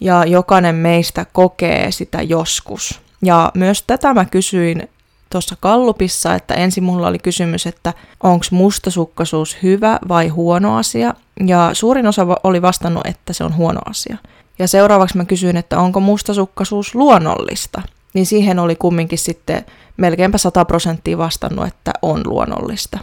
ja 0.00 0.24
jokainen 0.24 0.74
meistä 0.74 1.26
kokee 1.32 1.90
sitä 1.90 2.22
joskus. 2.22 3.00
Ja 3.22 3.52
myös 3.54 3.82
tätä 3.82 4.14
mä 4.14 4.24
kysyin 4.24 4.88
tuossa 5.30 5.56
kallupissa, 5.60 6.34
että 6.34 6.54
ensin 6.54 6.84
mulla 6.84 7.06
oli 7.06 7.18
kysymys, 7.18 7.66
että 7.66 7.92
onko 8.22 8.46
mustasukkaisuus 8.50 9.56
hyvä 9.62 9.98
vai 10.08 10.28
huono 10.28 10.76
asia, 10.76 11.14
ja 11.46 11.70
suurin 11.72 12.06
osa 12.06 12.26
oli 12.44 12.62
vastannut, 12.62 13.06
että 13.06 13.32
se 13.32 13.44
on 13.44 13.56
huono 13.56 13.80
asia. 13.90 14.16
Ja 14.58 14.68
seuraavaksi 14.68 15.16
mä 15.16 15.24
kysyin, 15.24 15.56
että 15.56 15.78
onko 15.78 16.00
mustasukkaisuus 16.00 16.94
luonnollista, 16.94 17.82
niin 18.14 18.26
siihen 18.26 18.58
oli 18.58 18.76
kumminkin 18.76 19.18
sitten 19.18 19.64
melkeinpä 19.96 20.38
100 20.38 20.64
prosenttia 20.64 21.18
vastannut, 21.18 21.66
että 21.66 21.92
on 22.02 22.22
luonnollista. 22.26 22.98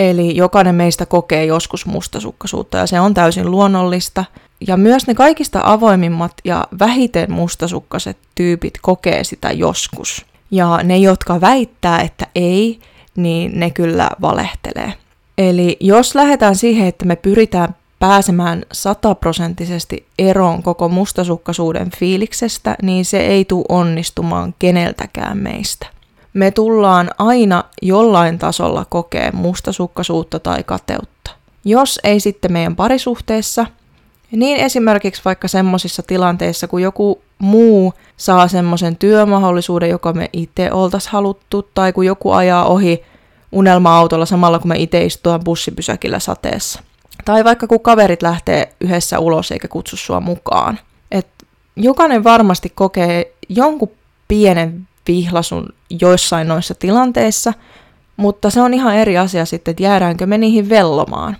Eli 0.00 0.36
jokainen 0.36 0.74
meistä 0.74 1.06
kokee 1.06 1.44
joskus 1.44 1.86
mustasukkaisuutta 1.86 2.78
ja 2.78 2.86
se 2.86 3.00
on 3.00 3.14
täysin 3.14 3.50
luonnollista. 3.50 4.24
Ja 4.66 4.76
myös 4.76 5.06
ne 5.06 5.14
kaikista 5.14 5.60
avoimimmat 5.64 6.32
ja 6.44 6.64
vähiten 6.78 7.32
mustasukkaiset 7.32 8.16
tyypit 8.34 8.74
kokee 8.82 9.24
sitä 9.24 9.52
joskus. 9.52 10.26
Ja 10.50 10.80
ne, 10.82 10.98
jotka 10.98 11.40
väittää, 11.40 12.00
että 12.00 12.26
ei, 12.34 12.80
niin 13.16 13.60
ne 13.60 13.70
kyllä 13.70 14.10
valehtelee. 14.20 14.92
Eli 15.38 15.76
jos 15.80 16.14
lähdetään 16.14 16.56
siihen, 16.56 16.86
että 16.86 17.04
me 17.04 17.16
pyritään 17.16 17.74
pääsemään 17.98 18.62
sataprosenttisesti 18.72 20.06
eroon 20.18 20.62
koko 20.62 20.88
mustasukkaisuuden 20.88 21.90
fiiliksestä, 21.96 22.76
niin 22.82 23.04
se 23.04 23.18
ei 23.18 23.44
tule 23.44 23.64
onnistumaan 23.68 24.54
keneltäkään 24.58 25.38
meistä 25.38 25.86
me 26.34 26.50
tullaan 26.50 27.10
aina 27.18 27.64
jollain 27.82 28.38
tasolla 28.38 28.86
kokee 28.88 29.30
mustasukkaisuutta 29.32 30.38
tai 30.38 30.62
kateutta. 30.62 31.30
Jos 31.64 32.00
ei 32.04 32.20
sitten 32.20 32.52
meidän 32.52 32.76
parisuhteessa, 32.76 33.66
niin 34.32 34.56
esimerkiksi 34.56 35.22
vaikka 35.24 35.48
semmoisissa 35.48 36.02
tilanteissa, 36.02 36.68
kun 36.68 36.82
joku 36.82 37.22
muu 37.38 37.94
saa 38.16 38.48
semmoisen 38.48 38.96
työmahdollisuuden, 38.96 39.90
joka 39.90 40.12
me 40.12 40.30
itse 40.32 40.72
oltaisiin 40.72 41.12
haluttu, 41.12 41.62
tai 41.74 41.92
kun 41.92 42.06
joku 42.06 42.30
ajaa 42.32 42.64
ohi 42.64 43.04
unelma-autolla 43.52 44.26
samalla, 44.26 44.58
kun 44.58 44.68
me 44.68 44.78
itse 44.78 45.04
istutaan 45.04 45.44
bussipysäkillä 45.44 46.18
sateessa. 46.18 46.82
Tai 47.24 47.44
vaikka 47.44 47.66
kun 47.66 47.80
kaverit 47.80 48.22
lähtee 48.22 48.74
yhdessä 48.80 49.18
ulos 49.18 49.52
eikä 49.52 49.68
kutsu 49.68 49.96
sua 49.96 50.20
mukaan. 50.20 50.78
Et 51.10 51.26
jokainen 51.76 52.24
varmasti 52.24 52.72
kokee 52.74 53.34
jonkun 53.48 53.90
pienen 54.28 54.88
vihlasun 55.08 55.68
joissain 56.00 56.48
noissa 56.48 56.74
tilanteissa, 56.74 57.52
mutta 58.16 58.50
se 58.50 58.60
on 58.60 58.74
ihan 58.74 58.96
eri 58.96 59.18
asia 59.18 59.44
sitten, 59.44 59.72
että 59.72 59.82
jäädäänkö 59.82 60.26
me 60.26 60.38
niihin 60.38 60.68
vellomaan. 60.68 61.36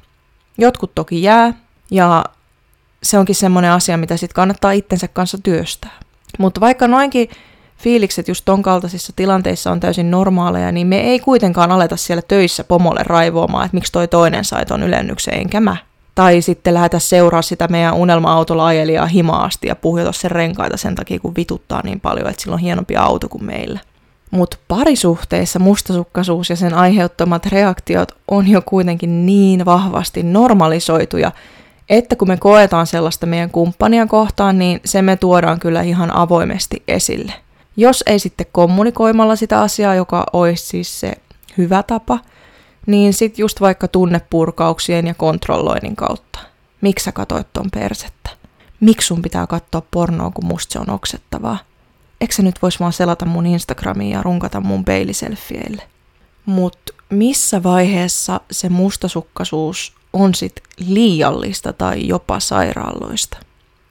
Jotkut 0.59 0.95
toki 0.95 1.23
jää, 1.23 1.55
ja 1.91 2.25
se 3.03 3.19
onkin 3.19 3.35
semmoinen 3.35 3.71
asia, 3.71 3.97
mitä 3.97 4.17
sitten 4.17 4.35
kannattaa 4.35 4.73
itsensä 4.73 5.09
kanssa 5.09 5.39
työstää. 5.43 5.99
Mutta 6.39 6.61
vaikka 6.61 6.89
noinkin 6.89 7.29
fiilikset 7.79 8.29
just 8.29 8.45
ton 8.45 8.63
kaltaisissa 8.63 9.13
tilanteissa 9.17 9.71
on 9.71 9.81
täysin 9.81 10.11
normaaleja, 10.11 10.73
niin 10.73 10.87
me 10.87 11.01
ei 11.01 11.21
kuitenkaan 11.21 11.73
aleta 11.73 11.97
siellä 11.97 12.23
töissä 12.23 12.65
pomolle 12.65 13.01
raivoamaan, 13.05 13.65
että 13.65 13.77
miksi 13.77 13.93
toi 13.93 14.09
toinen 14.09 14.45
sai 14.45 14.67
ton 14.67 14.83
ylennyksen 14.83 15.35
enkä 15.35 15.61
mä. 15.61 15.77
Tai 16.15 16.43
sitten 16.43 16.75
lähetä 16.75 16.99
seuraa 16.99 17.43
sitä 17.43 17.69
meidän 17.69 17.95
unelma-autolla 17.95 18.67
ajelijaa 18.67 19.07
himaasti 19.07 19.69
ja 19.69 19.77
puhjota 19.77 20.13
sen 20.13 20.31
renkaita 20.31 20.77
sen 20.77 20.95
takia, 20.95 21.21
kun 21.21 21.37
vituttaa 21.37 21.81
niin 21.85 22.01
paljon, 22.01 22.29
että 22.29 22.43
sillä 22.43 22.55
on 22.55 22.61
hienompi 22.61 22.97
auto 22.97 23.29
kuin 23.29 23.45
meillä. 23.45 23.81
Mutta 24.31 24.57
parisuhteissa 24.69 25.59
mustasukkaisuus 25.59 26.51
ja 26.51 26.57
sen 26.57 26.75
aiheuttamat 26.75 27.47
reaktiot 27.47 28.13
on 28.29 28.49
jo 28.49 28.63
kuitenkin 28.63 29.27
niin 29.27 29.65
vahvasti 29.65 30.23
normalisoituja, 30.23 31.33
että 31.89 32.17
kun 32.17 32.29
me 32.29 32.37
koetaan 32.37 32.87
sellaista 32.87 33.27
meidän 33.27 33.51
kumppania 33.51 34.07
kohtaan, 34.07 34.59
niin 34.59 34.81
se 34.85 35.03
me 35.03 35.17
tuodaan 35.17 35.61
kyllä 35.61 35.83
ihan 35.83 36.17
avoimesti 36.17 36.83
esille. 36.89 37.33
Jos 37.77 38.05
ei 38.07 38.19
sitten 38.19 38.47
kommunikoimalla 38.53 39.37
sitä 39.37 39.61
asiaa, 39.61 39.95
joka 39.95 40.27
olisi 40.33 40.67
siis 40.67 41.01
se 41.01 41.13
hyvä 41.59 41.83
tapa, 41.83 42.19
niin 42.87 43.13
sitten 43.15 43.43
just 43.43 43.61
vaikka 43.61 43.89
tunnepurkauksien 43.89 45.07
ja 45.07 45.15
kontrolloinnin 45.15 45.97
kautta. 45.97 46.39
Miksi 46.81 47.05
sä 47.05 47.13
katoit 47.13 47.53
ton 47.53 47.71
persettä? 47.71 48.31
Miksi 48.81 49.07
sun 49.07 49.23
pitää 49.23 49.47
katsoa 49.47 49.83
pornoa, 49.91 50.31
kun 50.31 50.47
musta 50.47 50.73
se 50.73 50.79
on 50.79 50.91
oksettavaa? 50.91 51.59
Eikö 52.21 52.35
sä 52.35 52.43
nyt 52.43 52.63
vois 52.63 52.81
vaan 52.81 52.93
selata 52.93 53.27
mun 53.27 53.47
Instagramiin 53.47 54.11
ja 54.11 54.23
runkata 54.23 54.61
mun 54.61 54.85
peiliselfieille? 54.85 55.83
Mut 56.47 56.79
missä 57.11 57.63
vaiheessa 57.63 58.41
se 58.51 58.69
mustasukkaisuus 58.69 59.95
on 60.13 60.35
sit 60.35 60.53
liiallista 60.79 61.73
tai 61.73 62.07
jopa 62.09 62.41
sairaalloista? 62.41 63.39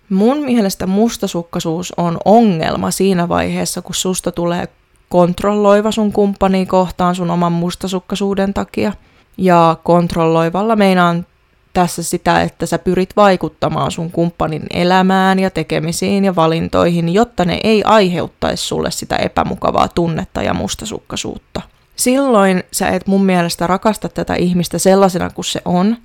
Mun 0.10 0.38
mielestä 0.38 0.88
mustasukkaisuus 0.88 1.94
on 1.98 2.18
ongelma 2.26 2.92
siinä 2.92 3.30
vaiheessa, 3.30 3.82
kun 3.82 3.96
susta 3.96 4.32
tulee 4.32 4.68
kontrolloiva 5.10 5.92
sun 5.92 6.12
kumppani 6.12 6.66
kohtaan 6.66 7.16
sun 7.16 7.32
oman 7.32 7.52
mustasukkaisuuden 7.52 8.54
takia. 8.54 8.94
Ja 9.38 9.78
kontrolloivalla 9.84 10.76
meinaan 10.76 11.26
tässä 11.74 12.04
sitä, 12.04 12.42
että 12.42 12.66
sä 12.66 12.80
pyrit 12.80 13.16
vaikuttamaan 13.16 13.92
sun 13.92 14.12
kumppanin 14.12 14.64
elämään 14.74 15.40
ja 15.40 15.50
tekemisiin 15.50 16.26
ja 16.26 16.36
valintoihin, 16.36 17.14
jotta 17.14 17.46
ne 17.46 17.60
ei 17.64 17.84
aiheuttaisi 17.84 18.64
sulle 18.64 18.92
sitä 18.92 19.16
epämukavaa 19.16 19.88
tunnetta 19.88 20.42
ja 20.42 20.54
mustasukkaisuutta. 20.54 21.62
Silloin 21.96 22.64
sä 22.72 22.88
et 22.88 23.08
mun 23.08 23.26
mielestä 23.26 23.68
rakasta 23.68 24.10
tätä 24.10 24.36
ihmistä 24.36 24.78
sellaisena 24.78 25.30
kuin 25.30 25.46
se 25.46 25.62
on, 25.66 25.98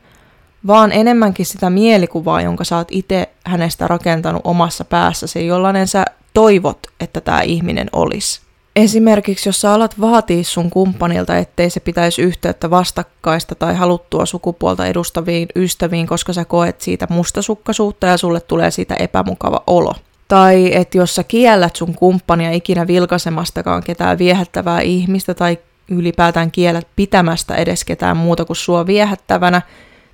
vaan 0.67 0.93
enemmänkin 0.93 1.47
sitä 1.47 1.71
mielikuvaa, 1.71 2.41
jonka 2.41 2.65
sä 2.65 2.77
oot 2.77 2.89
itse 2.91 3.29
hänestä 3.45 3.89
rakentanut 3.89 4.43
omassa 4.45 4.85
päässäsi, 4.85 5.47
jollainen 5.47 5.89
sä 5.89 6.05
toivot, 6.35 6.87
että 7.01 7.21
tämä 7.21 7.41
ihminen 7.41 7.89
olisi. 7.93 8.44
Esimerkiksi 8.77 9.49
jos 9.49 9.61
sä 9.61 9.73
alat 9.73 10.01
vaatii 10.01 10.45
sun 10.45 10.71
kumppanilta, 10.71 11.37
ettei 11.37 11.71
se 11.71 11.81
pitäisi 11.81 12.23
yhteyttä 12.23 12.71
vastakkaista 12.71 13.55
tai 13.55 13.75
haluttua 13.75 14.27
sukupuolta 14.27 14.87
edustaviin 14.87 15.49
ystäviin, 15.57 16.07
koska 16.07 16.33
sä 16.33 16.45
koet 16.45 16.81
siitä 16.81 17.07
mustasukkaisuutta 17.11 18.07
ja 18.07 18.17
sulle 18.17 18.41
tulee 18.41 18.71
siitä 18.71 18.95
epämukava 18.95 19.63
olo. 19.67 19.95
Tai 20.29 20.75
että 20.75 20.99
jos 20.99 21.15
sä 21.15 21.25
kiellät 21.25 21.77
sun 21.77 21.95
kumppania 21.95 22.51
ikinä 22.51 22.87
vilkaisemastakaan 22.87 23.83
ketään 23.83 24.19
viehättävää 24.19 24.81
ihmistä 24.81 25.35
tai 25.35 25.59
ylipäätään 25.89 26.51
kiellät 26.51 26.89
pitämästä 26.97 27.55
edes 27.55 27.85
ketään 27.85 28.17
muuta 28.17 28.45
kuin 28.45 28.57
sua 28.57 28.87
viehättävänä, 28.87 29.63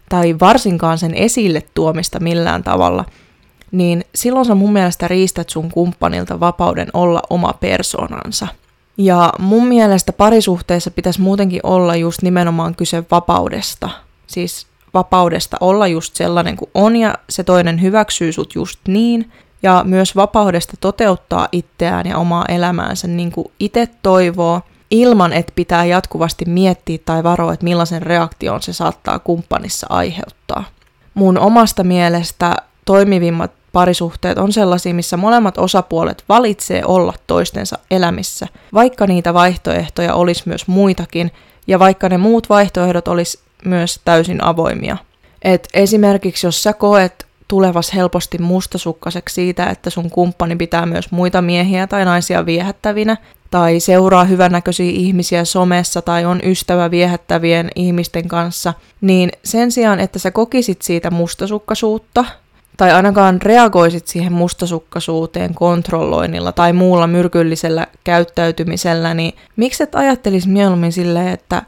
tai 0.08 0.37
varsinkaan 0.40 0.98
sen 0.98 1.14
esille 1.14 1.62
tuomista 1.74 2.20
millään 2.20 2.62
tavalla, 2.62 3.04
niin 3.72 4.04
silloin 4.14 4.46
sä 4.46 4.54
mun 4.54 4.72
mielestä 4.72 5.09
riistät 5.09 5.50
sun 5.50 5.70
kumppanilta 5.70 6.40
vapauden 6.40 6.88
olla 6.92 7.22
oma 7.30 7.52
persoonansa. 7.52 8.46
Ja 8.96 9.33
mun 9.38 9.66
mielestä 9.66 10.12
parisuhteessa 10.12 10.90
pitäisi 10.90 11.20
muutenkin 11.20 11.61
olla 11.62 11.96
just 11.96 12.22
nimenomaan 12.22 12.74
kyse 12.74 13.04
vapaudesta. 13.11 13.90
Siis 14.26 14.66
vapaudesta 14.94 15.56
olla 15.61 15.87
just 15.87 16.16
sellainen 16.16 16.56
kuin 16.56 16.70
on 16.74 16.96
ja 16.96 17.14
se 17.30 17.44
toinen 17.44 17.83
hyväksyy 17.83 18.33
sut 18.33 18.54
just 18.54 18.80
niin. 18.88 19.33
Ja 19.62 19.83
myös 19.85 20.16
vapaudesta 20.16 20.76
toteuttaa 20.80 21.48
itseään 21.52 22.06
ja 22.06 22.18
omaa 22.18 22.44
elämäänsä 22.48 23.09
niin 23.09 23.33
kuin 23.33 23.46
itse 23.61 23.88
toivoo 24.02 24.61
ilman, 24.90 25.33
että 25.33 25.52
pitää 25.56 25.85
jatkuvasti 25.85 26.44
miettiä 26.44 26.98
tai 27.04 27.22
varoa, 27.22 27.52
että 27.52 27.64
millaisen 27.64 28.02
reaktion 28.02 28.62
se 28.62 28.72
saattaa 28.72 29.18
kumppanissa 29.18 29.87
aiheuttaa. 29.90 30.64
Mun 31.14 31.38
omasta 31.38 31.85
mielestä 31.85 32.56
toimivimmat 32.85 33.50
parisuhteet 33.72 34.38
on 34.38 34.52
sellaisia, 34.52 34.94
missä 34.94 35.16
molemmat 35.16 35.59
osapuolet 35.59 36.24
valitsee 36.28 36.83
olla 36.85 37.14
toistensa 37.26 37.78
elämissä, 37.90 38.46
vaikka 38.74 39.06
niitä 39.06 39.35
vaihtoehtoja 39.35 40.14
olisi 40.14 40.42
myös 40.46 40.66
muitakin, 40.66 41.30
ja 41.66 41.78
vaikka 41.78 42.09
ne 42.09 42.18
muut 42.18 42.48
vaihtoehdot 42.48 43.09
olisi 43.09 43.38
myös 43.64 44.00
täysin 44.04 44.44
avoimia. 44.44 44.96
Et 45.42 45.68
esimerkiksi 45.74 46.46
jos 46.46 46.62
sä 46.62 46.72
koet 46.72 47.26
tulevas 47.48 47.94
helposti 47.94 48.38
mustasukkaiseksi 48.38 49.35
siitä, 49.35 49.66
että 49.66 49.90
sun 49.90 50.11
kumppani 50.11 50.56
pitää 50.56 50.87
myös 50.87 51.11
muita 51.11 51.42
miehiä 51.42 51.87
tai 51.87 52.04
naisia 52.04 52.46
viehättävinä, 52.46 53.16
tai 53.50 53.80
seuraa 53.80 54.24
hyvännäköisiä 54.24 54.90
ihmisiä 54.90 55.44
somessa 55.44 56.02
tai 56.02 56.24
on 56.24 56.40
ystävä 56.44 56.90
viehättävien 56.90 57.70
ihmisten 57.74 58.28
kanssa, 58.28 58.74
niin 59.00 59.30
sen 59.44 59.72
sijaan, 59.72 60.00
että 60.00 60.18
sä 60.18 60.30
kokisit 60.30 60.83
siitä 60.83 61.11
mustasukkaisuutta, 61.11 62.24
tai 62.80 62.92
ainakaan 62.92 63.42
reagoisit 63.42 64.06
siihen 64.06 64.32
mustasukkaisuuteen 64.32 65.54
kontrolloinnilla 65.54 66.52
tai 66.52 66.72
muulla 66.72 67.06
myrkyllisellä 67.06 67.86
käyttäytymisellä, 68.04 69.14
niin 69.14 69.32
miksi 69.56 69.82
et 69.82 69.94
ajattelis 69.94 70.46
mieluummin 70.46 70.92
silleen, 70.92 71.28
että 71.28 71.62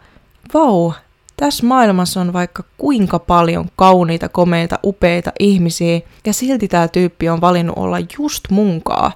vau, 0.54 0.92
tässä 1.36 1.66
maailmassa 1.66 2.20
on 2.20 2.32
vaikka 2.32 2.64
kuinka 2.78 3.18
paljon 3.18 3.68
kauniita, 3.76 4.28
komeita, 4.28 4.78
upeita 4.84 5.32
ihmisiä, 5.38 6.00
ja 6.26 6.32
silti 6.32 6.68
tämä 6.68 6.88
tyyppi 6.88 7.28
on 7.28 7.40
valinnut 7.40 7.78
olla 7.78 7.98
just 8.18 8.50
munkaa, 8.50 9.12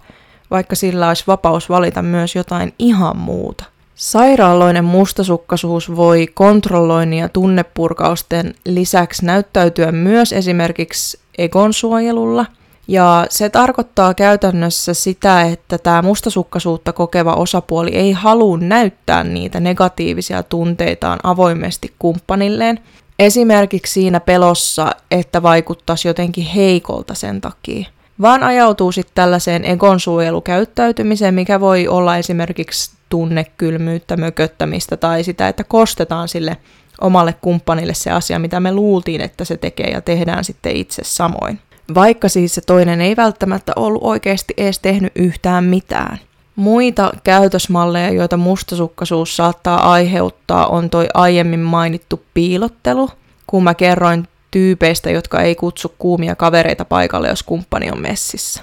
vaikka 0.51 0.77
sillä 0.77 1.09
olisi 1.09 1.25
vapaus 1.27 1.69
valita 1.69 2.03
myös 2.03 2.35
jotain 2.35 2.75
ihan 2.79 3.17
muuta. 3.17 3.65
Sairaaloinen 3.97 4.85
mustasukkaisuus 4.85 5.97
voi 5.97 6.27
kontrolloinnin 6.35 7.19
ja 7.19 7.29
tunnepurkausten 7.29 8.55
lisäksi 8.65 9.27
näyttäytyä 9.27 9.93
myös 9.93 10.33
esimerkiksi 10.33 11.19
egonsuojelulla. 11.39 12.47
Ja 12.89 13.27
se 13.31 13.49
tarkoittaa 13.49 14.15
käytännössä 14.15 14.95
sitä, 14.95 15.43
että 15.43 15.79
tämä 15.79 16.03
mustasukkaisuutta 16.03 16.93
kokeva 16.93 17.35
osapuoli 17.35 17.91
ei 17.91 18.13
halua 18.13 18.59
näyttää 18.59 19.25
niitä 19.25 19.61
negatiivisia 19.61 20.43
tunteitaan 20.43 21.19
avoimesti 21.23 21.95
kumppanilleen. 21.99 22.81
Esimerkiksi 23.19 23.93
siinä 23.93 24.21
pelossa, 24.21 24.91
että 25.11 25.43
vaikuttaisi 25.43 26.09
jotenkin 26.09 26.47
heikolta 26.47 27.15
sen 27.15 27.41
takia 27.41 27.89
vaan 28.21 28.43
ajautuu 28.43 28.93
sitten 28.93 29.15
tällaiseen 29.15 29.65
egonsuojelukäyttäytymiseen, 29.65 31.35
mikä 31.35 31.61
voi 31.61 31.89
olla 31.89 32.17
esimerkiksi 32.17 32.96
tunnekylmyyttä, 33.09 34.17
mököttämistä 34.17 34.97
tai 34.97 35.25
sitä, 35.25 35.49
että 35.49 35.65
kostetaan 35.65 36.29
sille 36.29 36.57
omalle 37.01 37.35
kumppanille 37.41 37.95
se 37.95 38.11
asia, 38.11 38.39
mitä 38.39 38.61
me 38.61 38.73
luultiin, 38.73 39.21
että 39.21 39.45
se 39.45 39.57
tekee 39.57 39.91
ja 39.91 40.01
tehdään 40.01 40.45
sitten 40.45 40.77
itse 40.77 41.03
samoin. 41.05 41.61
Vaikka 41.95 42.29
siis 42.29 42.55
se 42.55 42.61
toinen 42.61 43.01
ei 43.01 43.17
välttämättä 43.17 43.73
ollut 43.77 44.03
oikeasti 44.03 44.55
edes 44.57 44.79
tehnyt 44.79 45.13
yhtään 45.17 45.65
mitään. 45.65 46.19
Muita 46.57 47.13
käytösmalleja, 47.25 48.11
joita 48.11 48.37
mustasukkaisuus 48.37 49.37
saattaa 49.37 49.93
aiheuttaa, 49.93 50.67
on 50.67 50.91
toi 50.91 51.09
aiemmin 51.15 51.61
mainittu 51.61 52.23
piilottelu. 52.35 53.11
Kun 53.47 53.65
mä 53.65 53.75
kerroin 53.75 54.29
tyypeistä, 54.51 55.11
jotka 55.11 55.41
ei 55.41 55.55
kutsu 55.55 55.95
kuumia 55.99 56.37
kavereita 56.37 56.85
paikalle, 56.85 57.29
jos 57.29 57.43
kumppani 57.43 57.91
on 57.91 58.01
messissä. 58.01 58.63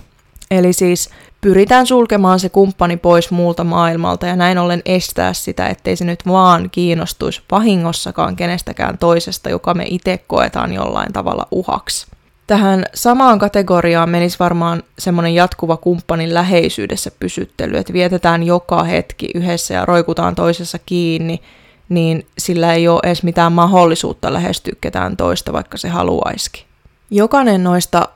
Eli 0.52 0.74
siis 0.74 1.10
pyritään 1.44 1.88
sulkemaan 1.88 2.40
se 2.40 2.50
kumppani 2.50 2.98
pois 2.98 3.32
muulta 3.32 3.64
maailmalta 3.64 4.28
ja 4.28 4.36
näin 4.36 4.58
ollen 4.58 4.82
estää 4.86 5.34
sitä, 5.34 5.68
ettei 5.68 5.96
se 5.96 6.06
nyt 6.06 6.20
vaan 6.28 6.70
kiinnostuisi 6.70 7.42
vahingossakaan 7.52 8.36
kenestäkään 8.36 8.98
toisesta, 8.98 9.50
joka 9.50 9.74
me 9.74 9.86
itse 9.88 10.18
koetaan 10.28 10.74
jollain 10.74 11.14
tavalla 11.14 11.48
uhaksi. 11.52 12.08
tähän 12.48 12.86
samaan 12.94 13.40
kategoriaan 13.40 14.10
menisi 14.10 14.40
varmaan 14.40 14.84
semmoinen 15.00 15.36
jatkuva 15.36 15.78
kumppanin 15.78 16.34
läheisyydessä 16.34 17.12
pysyttely, 17.20 17.78
että 17.78 17.94
vietetään 17.94 18.44
joka 18.44 18.84
hetki 18.84 19.30
yhdessä 19.36 19.74
ja 19.74 19.86
roikutaan 19.86 20.36
toisessa 20.36 20.80
kiinni, 20.86 21.42
niin 21.90 22.26
sillä 22.38 22.74
ei 22.74 22.88
ole 22.88 23.00
edes 23.04 23.24
mitään 23.24 23.54
mahdollisuutta 23.54 24.34
lähestyä 24.34 24.74
ketään 24.82 25.18
toista, 25.18 25.54
vaikka 25.54 25.78
se 25.78 25.90
haluaisikin. 25.90 26.64
Jokainen 27.12 27.64
noista 27.64 28.10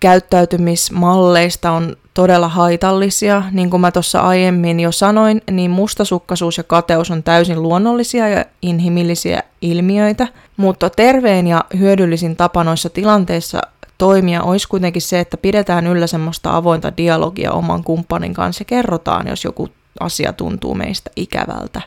käyttäytymismalleista 0.00 1.70
on 1.70 1.96
todella 2.16 2.48
haitallisia. 2.48 3.42
Niin 3.52 3.70
kuin 3.70 3.80
mä 3.80 3.90
tuossa 3.90 4.20
aiemmin 4.20 4.80
jo 4.80 4.92
sanoin, 4.92 5.42
niin 5.50 5.70
mustasukkaisuus 5.70 6.58
ja 6.58 6.64
kateus 6.64 7.10
on 7.10 7.22
täysin 7.22 7.62
luonnollisia 7.62 8.28
ja 8.28 8.44
inhimillisiä 8.62 9.42
ilmiöitä, 9.62 10.28
mutta 10.56 10.90
terveen 10.90 11.46
ja 11.46 11.64
hyödyllisin 11.78 12.36
tapa 12.36 12.64
noissa 12.64 12.90
tilanteissa 12.90 13.60
toimia 13.98 14.42
olisi 14.42 14.68
kuitenkin 14.68 15.02
se, 15.02 15.20
että 15.20 15.36
pidetään 15.36 15.86
yllä 15.86 16.06
semmoista 16.06 16.56
avointa 16.56 16.96
dialogia 16.96 17.52
oman 17.52 17.84
kumppanin 17.84 18.34
kanssa 18.34 18.60
ja 18.60 18.64
kerrotaan, 18.64 19.26
jos 19.26 19.44
joku 19.44 19.68
asia 20.00 20.32
tuntuu 20.32 20.74
meistä 20.74 21.10
ikävältä. 21.16 21.80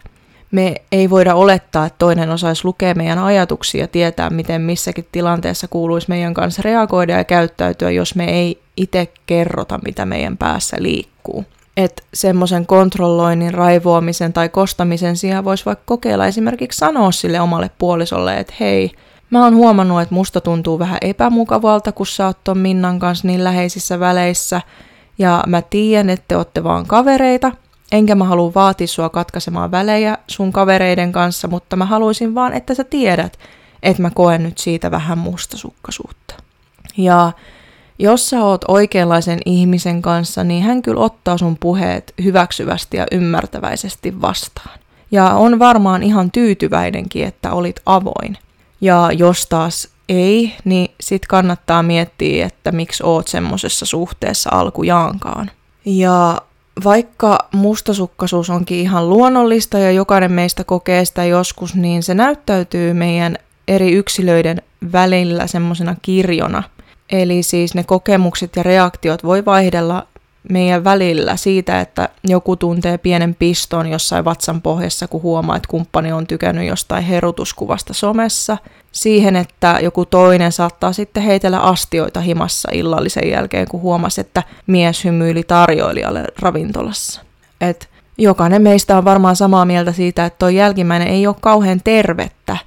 Me 0.51 0.75
ei 0.91 1.09
voida 1.09 1.35
olettaa, 1.35 1.85
että 1.85 1.97
toinen 1.99 2.29
osaisi 2.29 2.65
lukea 2.65 2.95
meidän 2.95 3.19
ajatuksia 3.19 3.81
ja 3.81 3.87
tietää, 3.87 4.29
miten 4.29 4.61
missäkin 4.61 5.07
tilanteessa 5.11 5.67
kuuluisi 5.67 6.09
meidän 6.09 6.33
kanssa 6.33 6.61
reagoida 6.61 7.13
ja 7.13 7.23
käyttäytyä, 7.23 7.91
jos 7.91 8.15
me 8.15 8.25
ei 8.25 8.61
itse 8.77 9.07
kerrota, 9.25 9.79
mitä 9.85 10.05
meidän 10.05 10.37
päässä 10.37 10.77
liikkuu. 10.79 11.45
Että 11.77 12.03
semmoisen 12.13 12.65
kontrolloinnin, 12.65 13.53
raivoamisen 13.53 14.33
tai 14.33 14.49
kostamisen 14.49 15.17
sijaan 15.17 15.45
voisi 15.45 15.65
vaikka 15.65 15.83
kokeilla 15.85 16.27
esimerkiksi 16.27 16.77
sanoa 16.77 17.11
sille 17.11 17.41
omalle 17.41 17.69
puolisolle, 17.77 18.37
että 18.37 18.53
hei, 18.59 18.91
mä 19.29 19.43
oon 19.43 19.55
huomannut, 19.55 20.01
että 20.01 20.15
musta 20.15 20.41
tuntuu 20.41 20.79
vähän 20.79 20.97
epämukavalta, 21.01 21.91
kun 21.91 22.05
sä 22.05 22.25
oot 22.25 22.37
ton 22.43 22.57
Minnan 22.57 22.99
kanssa 22.99 23.27
niin 23.27 23.43
läheisissä 23.43 23.99
väleissä, 23.99 24.61
ja 25.17 25.43
mä 25.47 25.61
tiedän, 25.61 26.09
että 26.09 26.25
te 26.27 26.37
ootte 26.37 26.63
vaan 26.63 26.85
kavereita, 26.85 27.51
enkä 27.91 28.15
mä 28.15 28.25
halua 28.25 28.51
vaatia 28.55 28.87
sua 28.87 29.09
katkaisemaan 29.09 29.71
välejä 29.71 30.17
sun 30.27 30.51
kavereiden 30.51 31.11
kanssa, 31.11 31.47
mutta 31.47 31.75
mä 31.75 31.85
haluaisin 31.85 32.35
vaan, 32.35 32.53
että 32.53 32.73
sä 32.73 32.83
tiedät, 32.83 33.39
että 33.83 34.01
mä 34.01 34.09
koen 34.09 34.43
nyt 34.43 34.57
siitä 34.57 34.91
vähän 34.91 35.17
mustasukkaisuutta. 35.17 36.35
Ja 36.97 37.31
jos 37.99 38.29
sä 38.29 38.43
oot 38.43 38.65
oikeanlaisen 38.67 39.39
ihmisen 39.45 40.01
kanssa, 40.01 40.43
niin 40.43 40.63
hän 40.63 40.81
kyllä 40.81 41.01
ottaa 41.01 41.37
sun 41.37 41.57
puheet 41.59 42.13
hyväksyvästi 42.23 42.97
ja 42.97 43.05
ymmärtäväisesti 43.11 44.21
vastaan. 44.21 44.79
Ja 45.11 45.29
on 45.29 45.59
varmaan 45.59 46.03
ihan 46.03 46.31
tyytyväinenkin, 46.31 47.25
että 47.25 47.51
olit 47.51 47.79
avoin. 47.85 48.37
Ja 48.81 49.09
jos 49.17 49.45
taas 49.45 49.87
ei, 50.09 50.55
niin 50.65 50.91
sit 51.01 51.27
kannattaa 51.27 51.83
miettiä, 51.83 52.45
että 52.45 52.71
miksi 52.71 53.03
oot 53.03 53.27
semmosessa 53.27 53.85
suhteessa 53.85 54.49
alkujaankaan. 54.53 55.51
Ja 55.85 56.41
vaikka 56.83 57.37
mustasukkaisuus 57.53 58.49
onkin 58.49 58.79
ihan 58.79 59.09
luonnollista 59.09 59.79
ja 59.79 59.91
jokainen 59.91 60.31
meistä 60.31 60.63
kokee 60.63 61.05
sitä 61.05 61.25
joskus, 61.25 61.75
niin 61.75 62.03
se 62.03 62.13
näyttäytyy 62.13 62.93
meidän 62.93 63.37
eri 63.67 63.91
yksilöiden 63.91 64.61
välillä 64.91 65.47
semmoisena 65.47 65.95
kirjona– 66.01 66.63
Eli 67.11 67.43
siis 67.43 67.75
ne 67.75 67.83
kokemukset 67.83 68.55
ja 68.55 68.63
reaktiot 68.63 69.23
voi 69.23 69.45
vaihdella 69.45 70.07
meidän 70.49 70.83
välillä 70.83 71.35
siitä, 71.35 71.81
että 71.81 72.09
joku 72.23 72.55
tuntee 72.55 72.97
pienen 72.97 73.35
piston 73.35 73.87
jossain 73.87 74.25
vatsan 74.25 74.61
pohjassa, 74.61 75.07
kun 75.07 75.21
huomaa, 75.21 75.55
että 75.55 75.67
kumppani 75.67 76.11
on 76.11 76.27
tykännyt 76.27 76.67
jostain 76.67 77.03
herutuskuvasta 77.03 77.93
somessa, 77.93 78.57
siihen, 78.91 79.35
että 79.35 79.79
joku 79.81 80.05
toinen 80.05 80.51
saattaa 80.51 80.93
sitten 80.93 81.23
heitellä 81.23 81.59
astioita 81.59 82.21
himassa 82.21 82.69
illallisen 82.73 83.29
jälkeen, 83.29 83.67
kun 83.67 83.81
huomasi, 83.81 84.21
että 84.21 84.43
mies 84.67 85.03
hymyili 85.03 85.43
tarjoilijalle 85.43 86.23
ravintolassa. 86.39 87.21
Et 87.61 87.89
jokainen 88.17 88.61
meistä 88.61 88.97
on 88.97 89.05
varmaan 89.05 89.35
samaa 89.35 89.65
mieltä 89.65 89.91
siitä, 89.91 90.25
että 90.25 90.39
tuo 90.39 90.49
jälkimmäinen 90.49 91.07
ei 91.07 91.27
ole 91.27 91.35
kauhean 91.41 91.81
tervettä, 91.83 92.57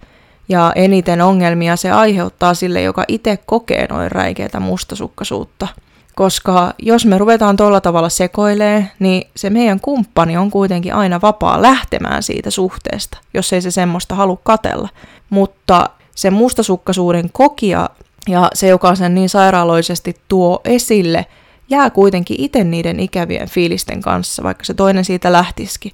ja 0.48 0.72
eniten 0.74 1.20
ongelmia 1.20 1.76
se 1.76 1.90
aiheuttaa 1.90 2.54
sille, 2.54 2.82
joka 2.82 3.04
itse 3.08 3.36
kokee 3.46 3.86
noin 3.90 4.12
räikeitä 4.12 4.60
mustasukkaisuutta. 4.60 5.68
Koska 6.14 6.74
jos 6.78 7.06
me 7.06 7.18
ruvetaan 7.18 7.56
tuolla 7.56 7.80
tavalla 7.80 8.08
sekoilee, 8.08 8.90
niin 8.98 9.30
se 9.36 9.50
meidän 9.50 9.80
kumppani 9.80 10.36
on 10.36 10.50
kuitenkin 10.50 10.94
aina 10.94 11.20
vapaa 11.20 11.62
lähtemään 11.62 12.22
siitä 12.22 12.50
suhteesta, 12.50 13.18
jos 13.34 13.52
ei 13.52 13.62
se 13.62 13.70
semmoista 13.70 14.14
halua 14.14 14.40
katella. 14.42 14.88
Mutta 15.30 15.90
se 16.14 16.30
mustasukkaisuuden 16.30 17.30
kokija 17.32 17.90
ja 18.28 18.50
se, 18.54 18.68
joka 18.68 18.94
sen 18.94 19.14
niin 19.14 19.28
sairaaloisesti 19.28 20.14
tuo 20.28 20.60
esille, 20.64 21.26
jää 21.70 21.90
kuitenkin 21.90 22.36
itse 22.40 22.64
niiden 22.64 23.00
ikävien 23.00 23.48
fiilisten 23.48 24.02
kanssa, 24.02 24.42
vaikka 24.42 24.64
se 24.64 24.74
toinen 24.74 25.04
siitä 25.04 25.32
lähtisikin. 25.32 25.92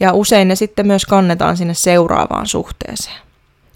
Ja 0.00 0.12
usein 0.12 0.48
ne 0.48 0.54
sitten 0.54 0.86
myös 0.86 1.06
kannetaan 1.06 1.56
sinne 1.56 1.74
seuraavaan 1.74 2.46
suhteeseen. 2.46 3.29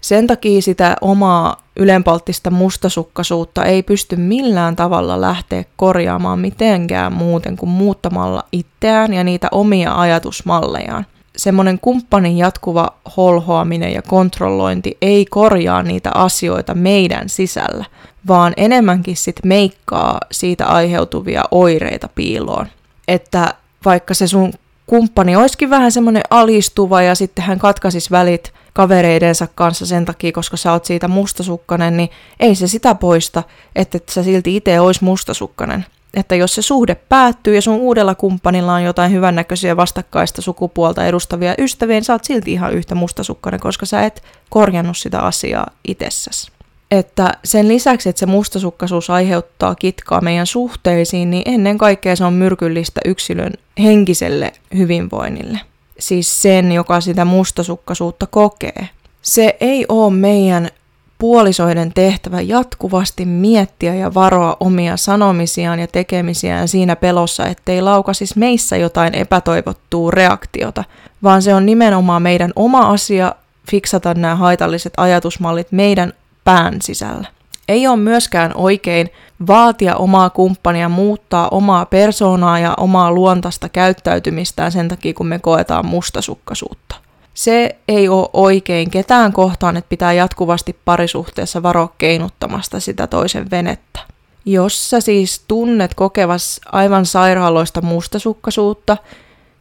Sen 0.05 0.27
takia 0.27 0.61
sitä 0.61 0.95
omaa 1.01 1.63
ylenpalttista 1.75 2.51
mustasukkaisuutta 2.51 3.65
ei 3.65 3.83
pysty 3.83 4.15
millään 4.15 4.75
tavalla 4.75 5.21
lähteä 5.21 5.63
korjaamaan 5.75 6.39
mitenkään 6.39 7.13
muuten 7.13 7.57
kuin 7.57 7.69
muuttamalla 7.69 8.43
itseään 8.51 9.13
ja 9.13 9.23
niitä 9.23 9.47
omia 9.51 9.95
ajatusmallejaan. 9.95 11.05
Semmoinen 11.37 11.79
kumppanin 11.79 12.37
jatkuva 12.37 12.93
holhoaminen 13.17 13.93
ja 13.93 14.01
kontrollointi 14.01 14.97
ei 15.01 15.25
korjaa 15.25 15.83
niitä 15.83 16.11
asioita 16.13 16.73
meidän 16.73 17.29
sisällä, 17.29 17.85
vaan 18.27 18.53
enemmänkin 18.57 19.17
sit 19.17 19.39
meikkaa 19.45 20.19
siitä 20.31 20.65
aiheutuvia 20.65 21.43
oireita 21.51 22.09
piiloon. 22.15 22.67
Että 23.07 23.53
vaikka 23.85 24.13
se 24.13 24.27
sun 24.27 24.53
kumppani 24.87 25.35
olisikin 25.35 25.69
vähän 25.69 25.91
semmoinen 25.91 26.23
alistuva 26.29 27.01
ja 27.01 27.15
sitten 27.15 27.45
hän 27.45 27.59
katkaisisi 27.59 28.11
välit 28.11 28.53
kavereidensa 28.73 29.47
kanssa 29.55 29.85
sen 29.85 30.05
takia, 30.05 30.31
koska 30.31 30.57
sä 30.57 30.71
oot 30.71 30.85
siitä 30.85 31.07
mustasukkanen, 31.07 31.97
niin 31.97 32.09
ei 32.39 32.55
se 32.55 32.67
sitä 32.67 32.95
poista, 32.95 33.43
että 33.75 33.99
sä 34.09 34.23
silti 34.23 34.55
itse 34.55 34.79
ois 34.79 35.01
mustasukkanen. 35.01 35.85
Että 36.13 36.35
jos 36.35 36.55
se 36.55 36.61
suhde 36.61 36.95
päättyy 36.95 37.55
ja 37.55 37.61
sun 37.61 37.75
uudella 37.75 38.15
kumppanilla 38.15 38.73
on 38.73 38.83
jotain 38.83 39.11
hyvännäköisiä 39.11 39.77
vastakkaista 39.77 40.41
sukupuolta 40.41 41.05
edustavia 41.05 41.55
ystäviä, 41.57 41.95
niin 41.95 42.03
sä 42.03 42.13
oot 42.13 42.23
silti 42.23 42.51
ihan 42.51 42.73
yhtä 42.73 42.95
mustasukkainen, 42.95 43.59
koska 43.59 43.85
sä 43.85 44.05
et 44.05 44.23
korjannut 44.49 44.97
sitä 44.97 45.19
asiaa 45.19 45.67
itsessäsi. 45.87 46.54
Että 46.97 47.31
sen 47.43 47.67
lisäksi, 47.67 48.09
että 48.09 48.19
se 48.19 48.25
mustasukkaisuus 48.25 49.09
aiheuttaa 49.09 49.75
kitkaa 49.75 50.21
meidän 50.21 50.47
suhteisiin, 50.47 51.29
niin 51.29 51.43
ennen 51.45 51.77
kaikkea 51.77 52.15
se 52.15 52.25
on 52.25 52.33
myrkyllistä 52.33 53.01
yksilön 53.05 53.53
henkiselle 53.79 54.53
hyvinvoinnille 54.77 55.59
siis 55.99 56.41
sen, 56.41 56.71
joka 56.71 57.01
sitä 57.01 57.25
mustasukkaisuutta 57.25 58.27
kokee. 58.27 58.89
Se 59.21 59.57
ei 59.59 59.85
ole 59.89 60.13
meidän 60.13 60.69
puolisoiden 61.17 61.93
tehtävä 61.93 62.41
jatkuvasti 62.41 63.25
miettiä 63.25 63.95
ja 63.95 64.13
varoa 64.13 64.57
omia 64.59 64.97
sanomisiaan 64.97 65.79
ja 65.79 65.87
tekemisiään 65.87 66.67
siinä 66.67 66.95
pelossa, 66.95 67.45
ettei 67.45 67.81
laukasis 67.81 68.35
meissä 68.35 68.77
jotain 68.77 69.15
epätoivottua 69.15 70.11
reaktiota, 70.11 70.83
vaan 71.23 71.41
se 71.41 71.53
on 71.53 71.65
nimenomaan 71.65 72.21
meidän 72.21 72.51
oma 72.55 72.79
asia 72.79 73.35
fiksata 73.71 74.13
nämä 74.13 74.35
haitalliset 74.35 74.93
ajatusmallit 74.97 75.67
meidän 75.71 76.13
pään 76.45 76.81
sisällä. 76.81 77.27
Ei 77.67 77.87
ole 77.87 77.97
myöskään 77.97 78.51
oikein 78.55 79.09
vaatia 79.47 79.95
omaa 79.95 80.29
kumppania 80.29 80.89
muuttaa 80.89 81.49
omaa 81.49 81.85
persoonaa 81.85 82.59
ja 82.59 82.73
omaa 82.77 83.11
luontaista 83.11 83.69
käyttäytymistään 83.69 84.71
sen 84.71 84.87
takia, 84.87 85.13
kun 85.13 85.27
me 85.27 85.39
koetaan 85.39 85.85
mustasukkaisuutta. 85.85 86.95
Se 87.33 87.75
ei 87.87 88.09
ole 88.09 88.29
oikein 88.33 88.89
ketään 88.89 89.33
kohtaan, 89.33 89.77
että 89.77 89.89
pitää 89.89 90.13
jatkuvasti 90.13 90.79
parisuhteessa 90.85 91.63
varoa 91.63 91.93
keinuttamasta 91.97 92.79
sitä 92.79 93.07
toisen 93.07 93.51
venettä. 93.51 93.99
Jos 94.45 94.89
sä 94.89 94.99
siis 95.01 95.43
tunnet 95.47 95.93
kokevas 95.93 96.61
aivan 96.71 97.05
sairaaloista 97.05 97.81
mustasukkaisuutta, 97.81 98.97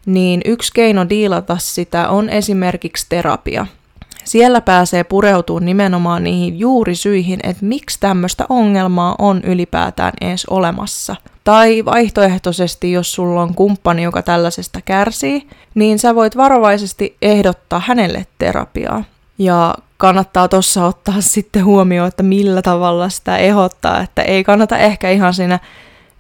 niin 0.07 0.41
yksi 0.45 0.73
keino 0.75 1.09
diilata 1.09 1.57
sitä 1.61 2.09
on 2.09 2.29
esimerkiksi 2.29 3.07
terapia– 3.09 3.67
siellä 4.25 4.61
pääsee 4.61 5.05
pureutumaan 5.05 5.65
nimenomaan 5.65 6.25
niihin 6.25 6.59
juurisyihin, 6.59 7.41
että 7.43 7.65
miksi 7.67 8.01
tämmöistä 8.01 8.47
ongelmaa 8.49 9.15
on 9.19 9.43
ylipäätään 9.45 10.13
edes 10.21 10.47
olemassa. 10.47 11.17
Tai 11.45 11.85
vaihtoehtoisesti, 11.85 12.93
jos 12.93 13.13
sulla 13.13 13.43
on 13.43 13.55
kumppani, 13.55 14.03
joka 14.03 14.23
tällaisesta 14.23 14.81
kärsii, 14.81 15.49
niin 15.75 15.99
sä 15.99 16.15
voit 16.15 16.37
varovaisesti 16.37 17.17
ehdottaa 17.23 17.83
hänelle 17.87 18.27
terapiaa. 18.39 19.05
Ja 19.39 19.75
kannattaa 19.97 20.49
tuossa 20.49 20.87
ottaa 20.87 21.21
sitten 21.21 21.65
huomioon, 21.65 22.09
että 22.09 22.23
millä 22.23 22.63
tavalla 22.63 23.09
sitä 23.09 23.37
ehdottaa, 23.37 24.01
että 24.01 24.23
ei 24.23 24.45
kannata 24.45 24.79
ehkä 24.79 25.11
ihan 25.11 25.35
siinä 25.35 25.59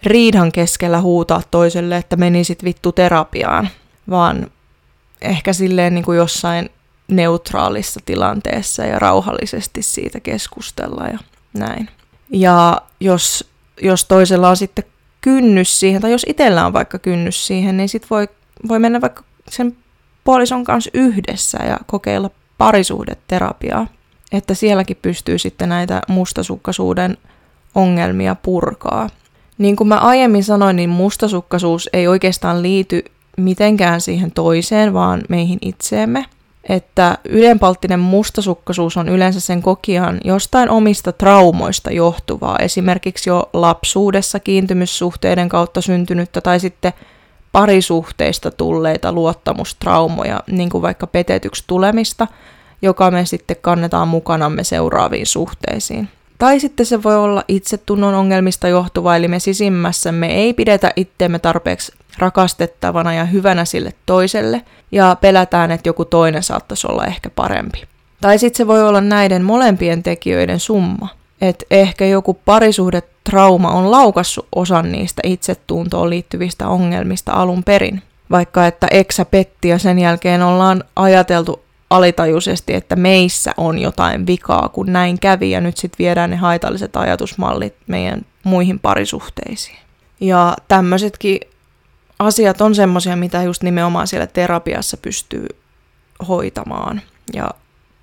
riidan 0.02 0.52
keskellä 0.52 1.00
huutaa 1.00 1.42
toiselle, 1.50 1.96
että 1.96 2.16
menisit 2.16 2.64
vittu 2.64 2.92
terapiaan, 2.92 3.68
vaan 4.10 4.50
ehkä 5.22 5.52
silleen 5.52 5.94
niin 5.94 6.04
kuin 6.04 6.18
jossain 6.18 6.70
neutraalissa 7.08 8.00
tilanteessa 8.04 8.84
ja 8.84 8.98
rauhallisesti 8.98 9.82
siitä 9.82 10.20
keskustella 10.20 11.04
ja 11.04 11.18
näin. 11.52 11.88
Ja 12.30 12.82
jos, 13.00 13.50
jos 13.82 14.04
toisella 14.04 14.48
on 14.48 14.56
sitten 14.56 14.84
kynnys 15.20 15.80
siihen, 15.80 16.02
tai 16.02 16.12
jos 16.12 16.26
itsellä 16.28 16.66
on 16.66 16.72
vaikka 16.72 16.98
kynnys 16.98 17.46
siihen, 17.46 17.76
niin 17.76 17.88
sitten 17.88 18.10
voi, 18.10 18.28
voi 18.68 18.78
mennä 18.78 19.00
vaikka 19.00 19.22
sen 19.48 19.76
puolison 20.24 20.64
kanssa 20.64 20.90
yhdessä 20.94 21.58
ja 21.64 21.78
kokeilla 21.86 22.30
parisuhdeterapiaa, 22.58 23.86
että 24.32 24.54
sielläkin 24.54 24.98
pystyy 25.02 25.38
sitten 25.38 25.68
näitä 25.68 26.02
mustasukkaisuuden 26.08 27.16
ongelmia 27.74 28.34
purkaa. 28.34 29.08
Niin 29.58 29.76
kuin 29.76 29.88
mä 29.88 29.96
aiemmin 29.96 30.44
sanoin, 30.44 30.76
niin 30.76 30.90
mustasukkaisuus 30.90 31.88
ei 31.92 32.08
oikeastaan 32.08 32.62
liity 32.62 33.04
mitenkään 33.36 34.00
siihen 34.00 34.32
toiseen, 34.32 34.94
vaan 34.94 35.22
meihin 35.28 35.58
itseemme. 35.62 36.24
Että 36.68 37.18
ylenpalttinen 37.24 38.00
mustasukkaisuus 38.00 38.96
on 38.96 39.08
yleensä 39.08 39.40
sen 39.40 39.62
kokijan 39.62 40.20
jostain 40.24 40.70
omista 40.70 41.12
traumoista 41.12 41.90
johtuvaa, 41.90 42.58
esimerkiksi 42.58 43.30
jo 43.30 43.50
lapsuudessa 43.52 44.40
kiintymyssuhteiden 44.40 45.48
kautta 45.48 45.80
syntynyttä 45.80 46.40
tai 46.40 46.60
sitten 46.60 46.92
parisuhteista 47.52 48.50
tulleita 48.50 49.12
luottamustraumoja, 49.12 50.40
niin 50.50 50.70
kuin 50.70 50.82
vaikka 50.82 51.06
petetyksi 51.06 51.64
tulemista, 51.66 52.26
joka 52.82 53.10
me 53.10 53.26
sitten 53.26 53.56
kannetaan 53.60 54.08
mukanamme 54.08 54.64
seuraaviin 54.64 55.26
suhteisiin. 55.26 56.08
Tai 56.44 56.60
sitten 56.60 56.86
se 56.86 57.02
voi 57.02 57.16
olla 57.16 57.44
itsetunnon 57.48 58.14
ongelmista 58.14 58.68
johtuva, 58.68 59.16
eli 59.16 59.28
me 59.28 59.38
sisimmässämme 59.38 60.34
ei 60.34 60.54
pidetä 60.54 60.92
itteemme 60.96 61.38
tarpeeksi 61.38 61.92
rakastettavana 62.18 63.14
ja 63.14 63.24
hyvänä 63.24 63.64
sille 63.64 63.92
toiselle, 64.06 64.62
ja 64.92 65.16
pelätään, 65.20 65.70
että 65.70 65.88
joku 65.88 66.04
toinen 66.04 66.42
saattaisi 66.42 66.86
olla 66.90 67.04
ehkä 67.04 67.30
parempi. 67.30 67.82
Tai 68.20 68.38
sitten 68.38 68.56
se 68.56 68.66
voi 68.66 68.82
olla 68.82 69.00
näiden 69.00 69.44
molempien 69.44 70.02
tekijöiden 70.02 70.60
summa, 70.60 71.08
että 71.40 71.64
ehkä 71.70 72.06
joku 72.06 72.34
parisuhdetrauma 72.34 73.70
on 73.70 73.90
laukassut 73.90 74.48
osan 74.54 74.92
niistä 74.92 75.22
itsetuntoon 75.24 76.10
liittyvistä 76.10 76.68
ongelmista 76.68 77.32
alun 77.32 77.64
perin. 77.64 78.02
Vaikka 78.30 78.66
että 78.66 78.86
eksä 78.90 79.24
petti 79.24 79.68
ja 79.68 79.78
sen 79.78 79.98
jälkeen 79.98 80.42
ollaan 80.42 80.84
ajateltu 80.96 81.63
alitajuisesti, 81.96 82.74
että 82.74 82.96
meissä 82.96 83.52
on 83.56 83.78
jotain 83.78 84.26
vikaa, 84.26 84.68
kun 84.68 84.92
näin 84.92 85.20
kävi, 85.20 85.50
ja 85.50 85.60
nyt 85.60 85.76
sitten 85.76 85.98
viedään 85.98 86.30
ne 86.30 86.36
haitalliset 86.36 86.96
ajatusmallit 86.96 87.74
meidän 87.86 88.22
muihin 88.44 88.78
parisuhteisiin. 88.78 89.78
Ja 90.20 90.56
tämmöisetkin 90.68 91.40
asiat 92.18 92.60
on 92.60 92.74
semmoisia, 92.74 93.16
mitä 93.16 93.42
just 93.42 93.62
nimenomaan 93.62 94.06
siellä 94.06 94.26
terapiassa 94.26 94.96
pystyy 94.96 95.46
hoitamaan 96.28 97.00
ja 97.32 97.50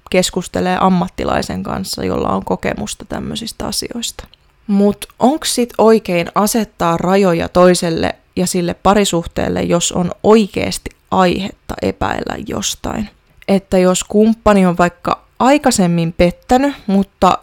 keskustelee 0.09 0.77
ammattilaisen 0.79 1.63
kanssa, 1.63 2.05
jolla 2.05 2.29
on 2.29 2.45
kokemusta 2.45 3.05
tämmöisistä 3.05 3.67
asioista. 3.67 4.27
Mutta 4.67 5.07
onko 5.19 5.45
sit 5.45 5.73
oikein 5.77 6.27
asettaa 6.35 6.97
rajoja 6.97 7.49
toiselle 7.49 8.15
ja 8.35 8.47
sille 8.47 8.73
parisuhteelle, 8.73 9.61
jos 9.61 9.91
on 9.91 10.11
oikeasti 10.23 10.89
aihetta 11.11 11.73
epäillä 11.81 12.35
jostain? 12.47 13.09
Että 13.51 13.77
jos 13.77 14.03
kumppani 14.03 14.65
on 14.65 14.77
vaikka 14.77 15.23
aikaisemmin 15.39 16.13
pettänyt, 16.13 16.75
mutta 16.87 17.37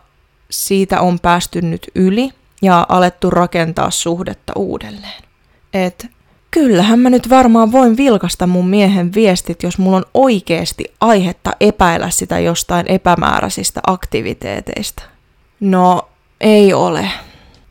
siitä 0.51 1.01
on 1.01 1.21
päästy 1.21 1.63
nyt 1.63 1.87
yli 1.95 2.31
ja 2.63 2.87
alettu 2.89 3.31
rakentaa 3.31 3.91
suhdetta 3.91 4.53
uudelleen. 4.57 5.23
Että 5.75 6.07
kyllähän 6.51 6.99
mä 6.99 7.11
nyt 7.11 7.31
varmaan 7.31 7.73
voin 7.73 7.97
vilkasta 7.97 8.47
mun 8.47 8.69
miehen 8.69 9.15
viestit, 9.15 9.63
jos 9.63 9.79
mulla 9.79 9.97
on 9.97 10.05
oikeasti 10.15 10.85
aihetta 11.01 11.51
epäillä 11.61 12.11
sitä 12.11 12.39
jostain 12.39 12.87
epämääräisistä 12.89 13.81
aktiviteeteista. 13.87 15.03
No, 15.61 16.09
ei 16.41 16.73
ole. 16.73 17.11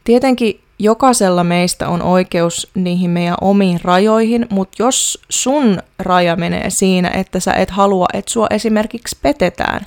Tietenkin 0.04 0.62
jokaisella 0.79 1.43
meistä 1.43 1.89
on 1.89 2.01
oikeus 2.01 2.71
niihin 2.75 3.09
meidän 3.09 3.37
omiin 3.41 3.79
rajoihin, 3.83 4.45
mutta 4.49 4.83
jos 4.83 5.21
sun 5.29 5.79
raja 5.99 6.35
menee 6.35 6.69
siinä, 6.69 7.09
että 7.09 7.39
sä 7.39 7.53
et 7.53 7.69
halua, 7.69 8.05
että 8.13 8.31
sua 8.31 8.47
esimerkiksi 8.49 9.17
petetään, 9.21 9.85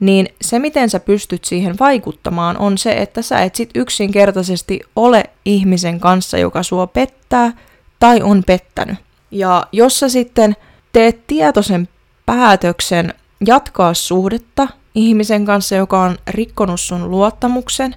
niin 0.00 0.28
se, 0.42 0.58
miten 0.58 0.90
sä 0.90 1.00
pystyt 1.00 1.44
siihen 1.44 1.74
vaikuttamaan, 1.80 2.58
on 2.58 2.78
se, 2.78 2.92
että 2.92 3.22
sä 3.22 3.42
et 3.42 3.54
sit 3.54 3.70
yksinkertaisesti 3.74 4.80
ole 4.96 5.24
ihmisen 5.44 6.00
kanssa, 6.00 6.38
joka 6.38 6.62
sua 6.62 6.86
pettää– 6.86 7.52
tai 8.04 8.22
on 8.22 8.42
pettänyt. 8.46 8.96
Ja 9.30 9.66
jos 9.72 10.00
sä 10.00 10.08
sitten 10.08 10.56
teet 10.92 11.26
tietoisen 11.26 11.88
päätöksen 12.26 13.14
jatkaa 13.46 13.94
suhdetta 13.94 14.68
ihmisen 14.94 15.44
kanssa, 15.44 15.74
joka 15.74 16.02
on 16.02 16.18
rikkonut 16.28 16.80
sun 16.80 17.10
luottamuksen, 17.10 17.94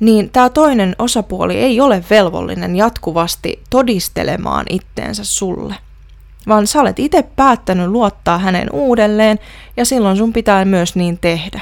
niin 0.00 0.30
tämä 0.30 0.50
toinen 0.50 0.96
osapuoli 0.98 1.56
ei 1.56 1.80
ole 1.80 2.04
velvollinen 2.10 2.76
jatkuvasti 2.76 3.62
todistelemaan 3.70 4.66
itteensä 4.70 5.24
sulle. 5.24 5.74
Vaan 6.48 6.66
sä 6.66 6.80
olet 6.80 6.98
itse 6.98 7.22
päättänyt 7.22 7.88
luottaa 7.88 8.38
hänen 8.38 8.68
uudelleen 8.72 9.38
ja 9.76 9.84
silloin 9.84 10.16
sun 10.16 10.32
pitää 10.32 10.64
myös 10.64 10.96
niin 10.96 11.18
tehdä. 11.18 11.60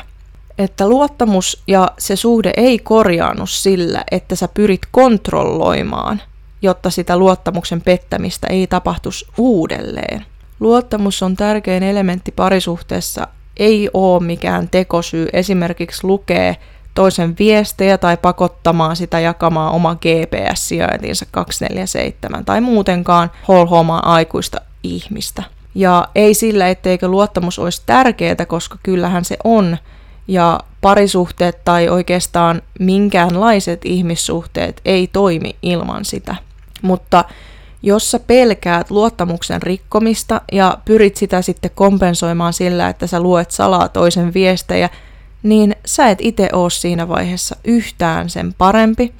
Että 0.58 0.88
luottamus 0.88 1.62
ja 1.66 1.90
se 1.98 2.16
suhde 2.16 2.52
ei 2.56 2.78
korjaannu 2.78 3.46
sillä, 3.46 4.04
että 4.10 4.36
sä 4.36 4.48
pyrit 4.48 4.82
kontrolloimaan– 4.90 6.22
jotta 6.64 6.90
sitä 6.90 7.16
luottamuksen 7.16 7.80
pettämistä 7.80 8.46
ei 8.50 8.66
tapahtuisi 8.66 9.26
uudelleen. 9.38 10.26
Luottamus 10.60 11.22
on 11.22 11.36
tärkein 11.36 11.82
elementti 11.82 12.32
parisuhteessa, 12.32 13.28
ei 13.56 13.90
ole 13.94 14.22
mikään 14.22 14.68
tekosyy 14.68 15.28
esimerkiksi 15.32 16.06
lukee 16.06 16.56
toisen 16.94 17.34
viestejä 17.38 17.98
tai 17.98 18.16
pakottamaan 18.16 18.96
sitä 18.96 19.20
jakamaan 19.20 19.72
oma 19.72 19.94
GPS-sijaintinsa 19.94 21.26
247 21.30 22.44
tai 22.44 22.60
muutenkaan 22.60 23.30
holhoamaan 23.48 24.06
aikuista 24.06 24.60
ihmistä. 24.82 25.42
Ja 25.74 26.08
ei 26.14 26.34
sillä, 26.34 26.68
etteikö 26.68 27.08
luottamus 27.08 27.58
olisi 27.58 27.82
tärkeää, 27.86 28.46
koska 28.46 28.78
kyllähän 28.82 29.24
se 29.24 29.36
on, 29.44 29.78
ja 30.28 30.60
parisuhteet 30.80 31.64
tai 31.64 31.88
oikeastaan 31.88 32.62
minkäänlaiset 32.80 33.80
ihmissuhteet 33.84 34.80
ei 34.84 35.06
toimi 35.06 35.56
ilman 35.62 36.04
sitä. 36.04 36.36
Mutta 36.82 37.24
jos 37.82 38.10
sä 38.10 38.18
pelkäät 38.18 38.90
luottamuksen 38.90 39.62
rikkomista 39.62 40.40
ja 40.52 40.78
pyrit 40.84 41.16
sitä 41.16 41.42
sitten 41.42 41.70
kompensoimaan 41.74 42.52
sillä, 42.52 42.88
että 42.88 43.06
sä 43.06 43.20
luet 43.20 43.50
salaa 43.50 43.88
toisen 43.88 44.34
viestejä, 44.34 44.90
niin 45.44 45.76
sä 45.86 46.08
et 46.08 46.18
itse 46.20 46.48
oo 46.52 46.70
siinä 46.70 47.08
vaiheessa 47.08 47.56
yhtään 47.64 48.30
sen 48.30 48.54
parempi, 48.58 49.14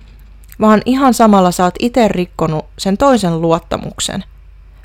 vaan 0.61 0.83
ihan 0.85 1.15
samalla 1.15 1.51
sä 1.51 1.65
oot 1.65 1.75
itse 1.79 2.09
rikkonut 2.09 2.65
sen 2.79 2.97
toisen 2.97 3.41
luottamuksen. 3.41 4.25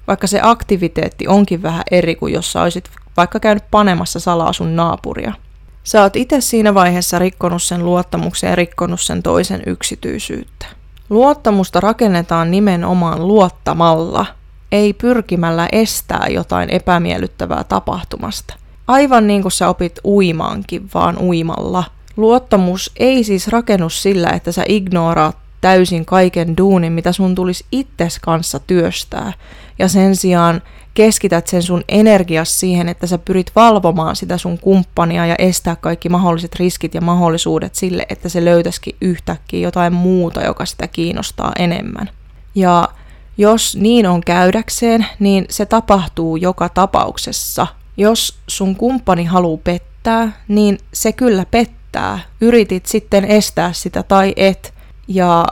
Vaikka 0.08 0.28
se 0.28 0.40
aktiviteetti 0.44 1.28
onkin 1.28 1.64
vähän 1.64 1.84
eri 1.92 2.16
kuin 2.16 2.34
jos 2.34 2.52
sä 2.52 2.62
olisit 2.62 2.90
vaikka 3.18 3.40
käynyt 3.40 3.64
panemassa 3.72 4.20
salaa 4.20 4.54
sun 4.54 4.76
naapuria. 4.76 5.34
Sä 5.84 6.02
oot 6.02 6.16
itse 6.16 6.42
siinä 6.42 6.74
vaiheessa 6.74 7.20
rikkonut 7.20 7.64
sen 7.64 7.86
luottamuksen 7.86 8.50
ja 8.50 8.56
rikkonut 8.56 9.02
sen 9.02 9.24
toisen 9.24 9.62
yksityisyyttä. 9.66 10.66
Luottamusta 11.10 11.80
rakennetaan 11.80 12.52
nimenomaan 12.52 13.28
luottamalla, 13.28 14.26
ei 14.72 14.94
pyrkimällä 14.94 15.68
estää 15.72 16.28
jotain 16.30 16.70
epämiellyttävää 16.70 17.64
tapahtumasta. 17.64 18.56
Aivan 18.90 19.28
niin 19.28 19.42
kuin 19.42 19.52
sä 19.52 19.70
opit 19.70 20.00
uimaankin, 20.06 20.90
vaan 20.94 21.18
uimalla. 21.18 21.84
Luottamus 22.18 22.92
ei 22.96 23.24
siis 23.24 23.48
rakennu 23.48 23.90
sillä, 23.90 24.30
että 24.30 24.52
sä 24.52 24.64
ignoraat 24.68 25.38
täysin 25.62 26.06
kaiken 26.06 26.58
duunin, 26.58 26.94
mitä 26.94 27.12
sun 27.12 27.36
tulisi 27.36 27.66
itses 27.72 28.20
kanssa 28.20 28.60
työstää. 28.60 29.34
Ja 29.80 29.88
sen 29.88 30.16
sijaan 30.16 30.62
keskität 30.94 31.48
sen 31.48 31.64
sun 31.64 31.84
energias 31.88 32.60
siihen, 32.60 32.90
että 32.90 33.08
sä 33.08 33.18
pyrit 33.18 33.52
valvomaan 33.56 34.16
sitä 34.16 34.38
sun 34.38 34.60
kumppania 34.60 35.26
ja 35.26 35.36
estää 35.40 35.76
kaikki 35.76 36.10
mahdolliset 36.10 36.56
riskit 36.56 36.94
ja 36.94 37.02
mahdollisuudet 37.02 37.76
sille, 37.76 38.06
että 38.10 38.30
se 38.30 38.46
löytäisikin 38.46 38.96
yhtäkkiä 39.02 39.60
jotain 39.60 39.94
muuta, 39.94 40.44
joka 40.44 40.66
sitä 40.66 40.88
kiinnostaa 40.88 41.52
enemmän. 41.60 42.10
Ja 42.56 42.90
jos 43.38 43.76
niin 43.76 44.08
on 44.08 44.22
käydäkseen, 44.22 45.06
niin 45.20 45.46
se 45.50 45.66
tapahtuu 45.66 46.36
joka 46.36 46.70
tapauksessa. 46.70 47.68
Jos 48.00 48.38
sun 48.48 48.76
kumppani 48.76 49.26
haluaa 49.26 49.60
pettää, 49.64 50.32
niin 50.48 50.78
se 50.94 51.12
kyllä 51.12 51.46
pettää. 51.52 52.20
Yritit 52.42 52.86
sitten 52.86 53.26
estää 53.26 53.74
sitä 53.74 54.04
tai 54.04 54.34
et. 54.36 54.74
Ja 55.08 55.46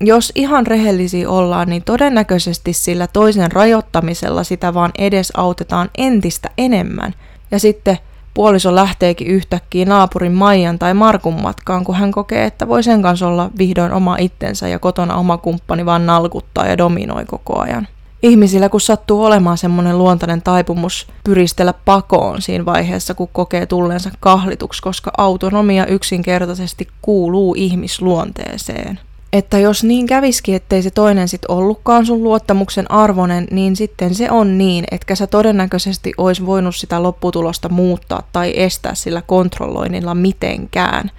jos 0.00 0.32
ihan 0.34 0.66
rehellisiä 0.66 1.30
ollaan, 1.30 1.68
niin 1.68 1.82
todennäköisesti 1.84 2.72
sillä 2.72 3.06
toisen 3.06 3.52
rajoittamisella 3.52 4.44
sitä 4.44 4.74
vaan 4.74 4.90
edesautetaan 4.98 5.90
entistä 5.98 6.50
enemmän. 6.58 7.14
Ja 7.50 7.58
sitten 7.58 7.98
puoliso 8.34 8.74
lähteekin 8.74 9.26
yhtäkkiä 9.26 9.84
naapurin 9.84 10.32
Maijan 10.32 10.78
tai 10.78 10.94
Markun 10.94 11.42
matkaan, 11.42 11.84
kun 11.84 11.94
hän 11.94 12.12
kokee, 12.12 12.44
että 12.44 12.68
voi 12.68 12.82
sen 12.82 13.02
kanssa 13.02 13.28
olla 13.28 13.50
vihdoin 13.58 13.92
oma 13.92 14.16
itsensä 14.16 14.68
ja 14.68 14.78
kotona 14.78 15.16
oma 15.16 15.38
kumppani 15.38 15.86
vaan 15.86 16.06
nalkuttaa 16.06 16.66
ja 16.66 16.78
dominoi 16.78 17.24
koko 17.24 17.60
ajan. 17.60 17.88
Ihmisillä 18.22 18.68
kun 18.68 18.80
sattuu 18.80 19.24
olemaan 19.24 19.58
semmoinen 19.58 19.98
luontainen 19.98 20.42
taipumus 20.42 21.06
pyristellä 21.24 21.74
pakoon 21.84 22.42
siinä 22.42 22.64
vaiheessa, 22.64 23.14
kun 23.14 23.28
kokee 23.32 23.66
tulleensa 23.66 24.10
kahlituksi, 24.20 24.82
koska 24.82 25.10
autonomia 25.18 25.86
yksinkertaisesti 25.86 26.88
kuuluu 27.02 27.54
ihmisluonteeseen. 27.58 29.00
Että 29.32 29.58
jos 29.58 29.84
niin 29.84 30.06
käviski, 30.06 30.54
ettei 30.54 30.82
se 30.82 30.90
toinen 30.90 31.28
sit 31.28 31.42
ollutkaan 31.48 32.06
sun 32.06 32.22
luottamuksen 32.22 32.90
arvonen, 32.90 33.46
niin 33.50 33.76
sitten 33.76 34.14
se 34.14 34.30
on 34.30 34.58
niin, 34.58 34.84
etkä 34.90 35.14
sä 35.14 35.26
todennäköisesti 35.26 36.12
ois 36.16 36.46
voinut 36.46 36.76
sitä 36.76 37.02
lopputulosta 37.02 37.68
muuttaa 37.68 38.22
tai 38.32 38.52
estää 38.56 38.94
sillä 38.94 39.22
kontrolloinnilla 39.22 40.14
mitenkään, 40.14 41.10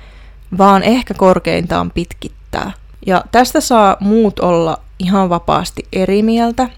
vaan 0.57 0.83
ehkä 0.83 1.13
korkeintaan 1.13 1.91
pitkittää. 1.91 2.71
Ja 3.05 3.23
tästä 3.31 3.61
saa 3.61 3.97
muut 3.99 4.39
olla 4.39 4.77
ihan 4.99 5.29
vapaasti 5.29 5.85
eri 5.93 6.23
mieltä, 6.23 6.69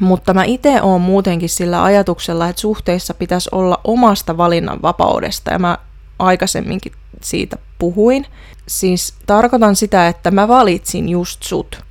mutta 0.00 0.34
mä 0.34 0.44
itse 0.44 0.82
oon 0.82 1.00
muutenkin 1.00 1.48
sillä 1.48 1.84
ajatuksella, 1.84 2.48
että 2.48 2.60
suhteissa 2.60 3.14
pitäisi 3.14 3.48
olla 3.52 3.80
omasta 3.84 4.36
valinnan 4.36 4.82
vapaudesta, 4.82 5.50
ja 5.50 5.58
mä 5.58 5.78
aikaisemminkin 6.18 6.92
siitä 7.22 7.56
puhuin. 7.78 8.26
Siis 8.66 9.14
tarkoitan 9.26 9.76
sitä, 9.76 10.08
että 10.08 10.30
mä 10.30 10.48
valitsin 10.48 11.08
just 11.08 11.42
sut. 11.42 11.84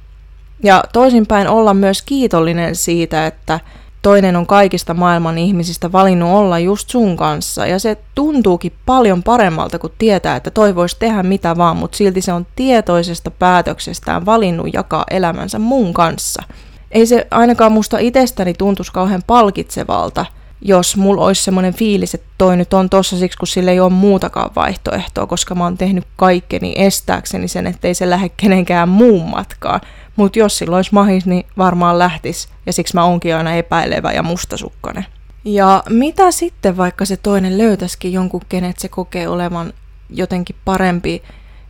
Ja 0.63 0.83
toisinpäin 0.93 1.47
olla 1.47 1.73
myös 1.73 2.01
kiitollinen 2.01 2.75
siitä, 2.75 3.27
että 3.27 3.59
toinen 4.01 4.35
on 4.35 4.47
kaikista 4.47 4.93
maailman 4.93 5.37
ihmisistä 5.37 5.91
valinnut 5.91 6.29
olla 6.29 6.59
just 6.59 6.89
sun 6.89 7.17
kanssa. 7.17 7.65
Ja 7.65 7.79
se 7.79 7.97
tuntuukin 8.15 8.73
paljon 8.85 9.23
paremmalta, 9.23 9.79
kun 9.79 9.91
tietää, 9.97 10.35
että 10.35 10.51
toi 10.51 10.75
voisi 10.75 10.95
tehdä 10.99 11.23
mitä 11.23 11.57
vaan, 11.57 11.77
mutta 11.77 11.97
silti 11.97 12.21
se 12.21 12.33
on 12.33 12.47
tietoisesta 12.55 13.31
päätöksestään 13.31 14.25
valinnut 14.25 14.73
jakaa 14.73 15.03
elämänsä 15.11 15.59
mun 15.59 15.93
kanssa. 15.93 16.43
Ei 16.91 17.05
se 17.05 17.27
ainakaan 17.31 17.71
musta 17.71 17.99
itsestäni 17.99 18.53
tuntuisi 18.53 18.91
kauhean 18.91 19.23
palkitsevalta, 19.27 20.25
jos 20.61 20.97
mulla 20.97 21.25
olisi 21.25 21.43
semmoinen 21.43 21.73
fiilis, 21.73 22.13
että 22.13 22.27
toi 22.37 22.57
nyt 22.57 22.73
on 22.73 22.89
tossa 22.89 23.17
siksi, 23.17 23.37
kun 23.37 23.47
sillä 23.47 23.71
ei 23.71 23.79
ole 23.79 23.91
muutakaan 23.91 24.49
vaihtoehtoa, 24.55 25.27
koska 25.27 25.55
mä 25.55 25.63
oon 25.63 25.77
tehnyt 25.77 26.03
kaikkeni 26.15 26.73
estääkseni 26.75 27.47
sen, 27.47 27.67
ettei 27.67 27.93
se 27.93 28.09
lähde 28.09 28.29
kenenkään 28.37 28.89
muun 28.89 29.29
matkaan. 29.29 29.81
Mutta 30.15 30.39
jos 30.39 30.57
sillä 30.57 30.75
olisi 30.75 30.93
mahis, 30.93 31.25
niin 31.25 31.45
varmaan 31.57 31.99
lähtis, 31.99 32.49
ja 32.65 32.73
siksi 32.73 32.95
mä 32.95 33.03
oonkin 33.03 33.35
aina 33.35 33.53
epäilevä 33.53 34.11
ja 34.11 34.23
mustasukkainen. 34.23 35.05
Ja 35.45 35.83
mitä 35.89 36.31
sitten, 36.31 36.77
vaikka 36.77 37.05
se 37.05 37.17
toinen 37.17 37.57
löytäisikin 37.57 38.13
jonkun, 38.13 38.41
kenet 38.49 38.79
se 38.79 38.87
kokee 38.87 39.27
olevan 39.27 39.73
jotenkin 40.09 40.55
parempi 40.65 41.23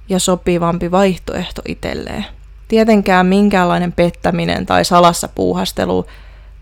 ja 0.10 0.20
sopivampi 0.20 0.92
vaihtoehto 0.92 1.62
itselleen? 1.68 2.26
Tietenkään 2.68 3.26
minkäänlainen 3.26 3.92
pettäminen 3.92 4.66
tai 4.66 4.86
salassa 4.86 5.28
puuhastelu 5.28 6.06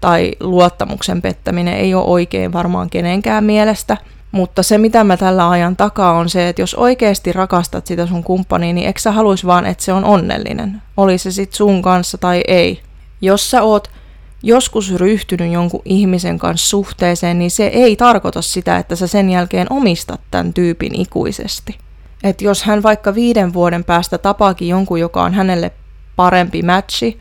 tai 0.02 0.32
luottamuksen 0.40 1.22
pettäminen 1.22 1.74
ei 1.74 1.94
ole 1.94 2.06
oikein 2.06 2.54
varmaan 2.54 2.90
kenenkään 2.90 3.44
mielestä, 3.44 3.98
mutta 4.32 4.64
se 4.64 4.78
mitä 4.78 5.04
mä 5.04 5.18
tällä 5.18 5.50
ajan 5.50 5.76
takaa 5.76 6.12
on 6.12 6.30
se, 6.30 6.50
että 6.50 6.62
jos 6.62 6.76
oikeasti 6.76 7.34
rakastat 7.34 7.88
sitä 7.88 8.08
sun 8.08 8.24
kumppania, 8.24 8.74
niin 8.74 8.88
eikö 8.88 9.00
sä 9.00 9.12
haluis 9.12 9.46
vaan, 9.46 9.66
että 9.66 9.84
se 9.84 9.94
on 9.94 10.06
onnellinen, 10.06 10.82
oli 10.98 11.18
se 11.18 11.32
sit 11.32 11.54
sun 11.54 11.82
kanssa 11.82 12.18
tai 12.18 12.42
ei. 12.48 12.82
Jos 13.22 13.52
sä 13.52 13.62
oot 13.64 13.92
joskus 14.44 14.96
ryhtynyt 14.96 15.52
jonkun 15.52 15.82
ihmisen 15.86 16.40
kanssa 16.40 16.70
suhteeseen, 16.70 17.40
niin 17.40 17.52
se 17.52 17.68
ei 17.68 17.96
tarkoita 17.96 18.42
sitä, 18.42 18.78
että 18.78 18.96
sä 18.96 19.08
sen 19.08 19.30
jälkeen 19.30 19.68
omistat 19.70 20.22
tämän 20.32 20.54
tyypin 20.54 21.02
ikuisesti. 21.02 21.78
Et 22.24 22.42
jos 22.42 22.64
hän 22.64 22.84
vaikka 22.84 23.16
viiden 23.16 23.54
vuoden 23.54 23.84
päästä 23.84 24.18
tapaakin 24.18 24.68
jonkun, 24.68 25.00
joka 25.00 25.24
on 25.24 25.34
hänelle 25.34 25.72
parempi 26.16 26.62
matchi, 26.62 27.20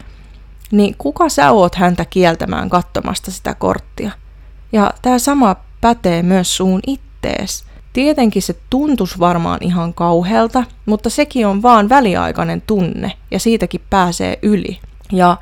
niin 0.71 0.95
kuka 0.99 1.29
sä 1.29 1.51
oot 1.51 1.75
häntä 1.75 2.05
kieltämään 2.05 2.69
katsomasta 2.71 3.31
sitä 3.31 3.55
korttia? 3.55 4.11
Ja 4.73 4.91
tämä 5.03 5.19
sama 5.19 5.57
pätee 5.81 6.23
myös 6.23 6.57
suun 6.57 6.81
ittees. 6.87 7.65
Tietenkin 7.93 8.43
se 8.43 8.57
tuntus 8.71 9.21
varmaan 9.21 9.59
ihan 9.63 9.95
kauhealta, 9.95 10.65
mutta 10.87 11.11
sekin 11.11 11.47
on 11.47 11.63
vaan 11.63 11.89
väliaikainen 11.89 12.61
tunne 12.61 13.13
ja 13.31 13.39
siitäkin 13.39 13.81
pääsee 13.91 14.39
yli. 14.43 14.79
Ja 15.13 15.37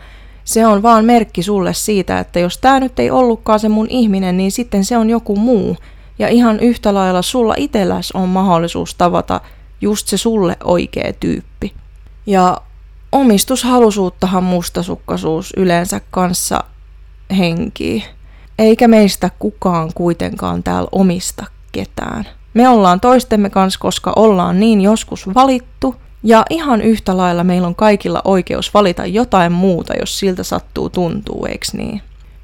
se 0.45 0.67
on 0.67 0.83
vaan 0.83 1.05
merkki 1.05 1.43
sulle 1.43 1.75
siitä, 1.75 2.19
että 2.19 2.39
jos 2.41 2.59
tämä 2.59 2.81
nyt 2.81 2.99
ei 2.99 3.11
ollutkaan 3.11 3.61
se 3.61 3.69
mun 3.69 3.87
ihminen, 3.91 4.37
niin 4.37 4.53
sitten 4.53 4.85
se 4.85 4.97
on 4.97 5.11
joku 5.11 5.37
muu. 5.37 5.77
Ja 6.19 6.29
ihan 6.29 6.61
yhtä 6.61 6.95
lailla 6.95 7.23
sulla 7.23 7.55
itselläs 7.57 8.13
on 8.13 8.29
mahdollisuus 8.29 8.95
tavata 8.95 9.41
just 9.81 10.09
se 10.09 10.17
sulle 10.17 10.57
oikea 10.65 11.13
tyyppi. 11.13 11.75
Ja 12.27 12.61
omistushalusuuttahan 13.13 14.45
mustasukkaisuus 14.45 15.53
yleensä 15.57 16.01
kanssa 16.11 16.65
henkii. 17.39 18.05
Eikä 18.59 18.89
meistä 18.89 19.31
kukaan 19.39 19.91
kuitenkaan 19.95 20.63
täällä 20.63 20.89
omista 20.93 21.47
ketään. 21.73 22.29
Me 22.55 22.69
ollaan 22.69 23.01
toistemme 23.01 23.51
kanssa, 23.51 23.81
koska 23.81 24.13
ollaan 24.17 24.61
niin 24.61 24.81
joskus 24.81 25.35
valittu, 25.35 25.97
ja 26.23 26.45
ihan 26.51 26.81
yhtä 26.81 27.17
lailla 27.17 27.45
meillä 27.45 27.67
on 27.67 27.75
kaikilla 27.75 28.23
oikeus 28.25 28.75
valita 28.75 29.07
jotain 29.07 29.53
muuta, 29.53 29.95
jos 30.01 30.19
siltä 30.19 30.43
sattuu 30.43 30.91
tuntuu, 30.91 31.47
eiks 31.47 31.75
niin? 31.75 32.03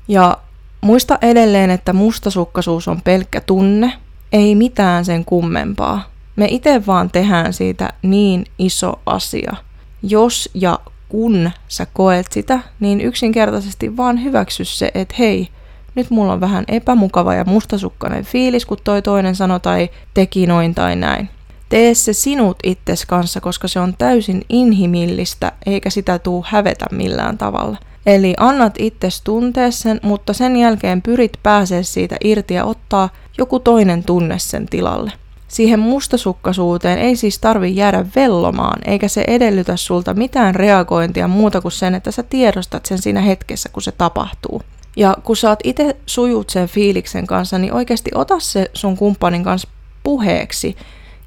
Ja 0.09 0.37
muista 0.81 1.19
edelleen, 1.23 1.71
että 1.71 1.93
mustasukkaisuus 1.93 2.89
on 2.89 3.03
pelkkä 3.03 3.41
tunne, 3.41 3.93
ei 4.33 4.55
mitään 4.55 5.05
sen 5.05 5.25
kummempaa. 5.25 6.11
Me 6.37 6.47
itse 6.51 6.87
vaan 6.87 7.11
tehdään 7.11 7.53
siitä 7.53 7.93
niin 8.03 8.45
iso 8.59 9.01
asia– 9.07 9.57
jos 10.03 10.51
ja 10.55 10.79
kun 11.09 11.51
sä 11.69 11.87
koet 11.87 12.27
sitä, 12.33 12.61
niin 12.81 13.01
yksinkertaisesti 13.01 13.97
vaan 13.97 14.25
hyväksy 14.25 14.65
se, 14.65 14.91
että 14.95 15.15
hei, 15.19 15.49
nyt 15.95 16.11
mulla 16.11 16.33
on 16.33 16.41
vähän 16.41 16.65
epämukava 16.69 17.35
ja 17.35 17.45
mustasukkainen 17.45 18.25
fiilis, 18.25 18.67
kun 18.67 18.79
toi 18.85 19.03
toinen 19.03 19.37
sanoi 19.37 19.61
tai 19.61 19.91
teki 20.15 20.47
noin 20.47 20.75
tai 20.75 20.97
näin. 20.97 21.29
Tee 21.69 21.95
se 21.95 22.13
sinut 22.13 22.57
itses 22.63 23.07
kanssa, 23.07 23.41
koska 23.41 23.69
se 23.69 23.81
on 23.81 23.95
täysin 23.99 24.43
inhimillistä, 24.49 25.53
eikä 25.67 25.91
sitä 25.91 26.19
tuu 26.19 26.45
hävetä 26.49 26.87
millään 26.93 27.39
tavalla. 27.39 27.77
Eli 28.07 28.35
annat 28.37 28.75
itses 28.79 29.21
tuntea 29.23 29.71
sen, 29.71 30.01
mutta 30.03 30.33
sen 30.33 30.57
jälkeen 30.57 31.03
pyrit 31.03 31.33
pääsee 31.43 31.83
siitä 31.83 32.17
irti 32.25 32.55
ja 32.55 32.65
ottaa 32.65 33.09
joku 33.39 33.61
toinen 33.61 34.05
tunne 34.05 34.39
sen 34.39 34.67
tilalle. 34.67 35.13
Siihen 35.49 35.81
mustasukkaisuuteen 35.81 36.99
ei 36.99 37.17
siis 37.17 37.39
tarvi 37.39 37.77
jäädä 37.77 38.07
vellomaan, 38.17 38.79
eikä 38.85 39.09
se 39.09 39.25
edellytä 39.27 39.77
sulta 39.77 40.15
mitään 40.15 40.55
reagointia 40.55 41.29
muuta 41.29 41.61
kuin 41.61 41.73
sen, 41.73 41.95
että 41.95 42.11
sä 42.11 42.23
tiedostat 42.23 42.87
sen 42.87 43.03
siinä 43.03 43.21
hetkessä, 43.21 43.69
kun 43.69 43.83
se 43.83 43.93
tapahtuu. 43.93 44.63
Ja 44.97 45.17
kun 45.25 45.37
sä 45.37 45.49
oot 45.49 45.61
itse 45.65 45.97
sujut 46.07 46.51
sen 46.51 46.69
fiiliksen 46.69 47.27
kanssa, 47.27 47.59
niin 47.59 47.73
oikeasti 47.73 48.11
ota 48.15 48.41
se 48.41 48.71
sun 48.75 48.97
kumppanin 48.97 49.45
kanssa 49.45 49.69
puheeksi 50.03 50.77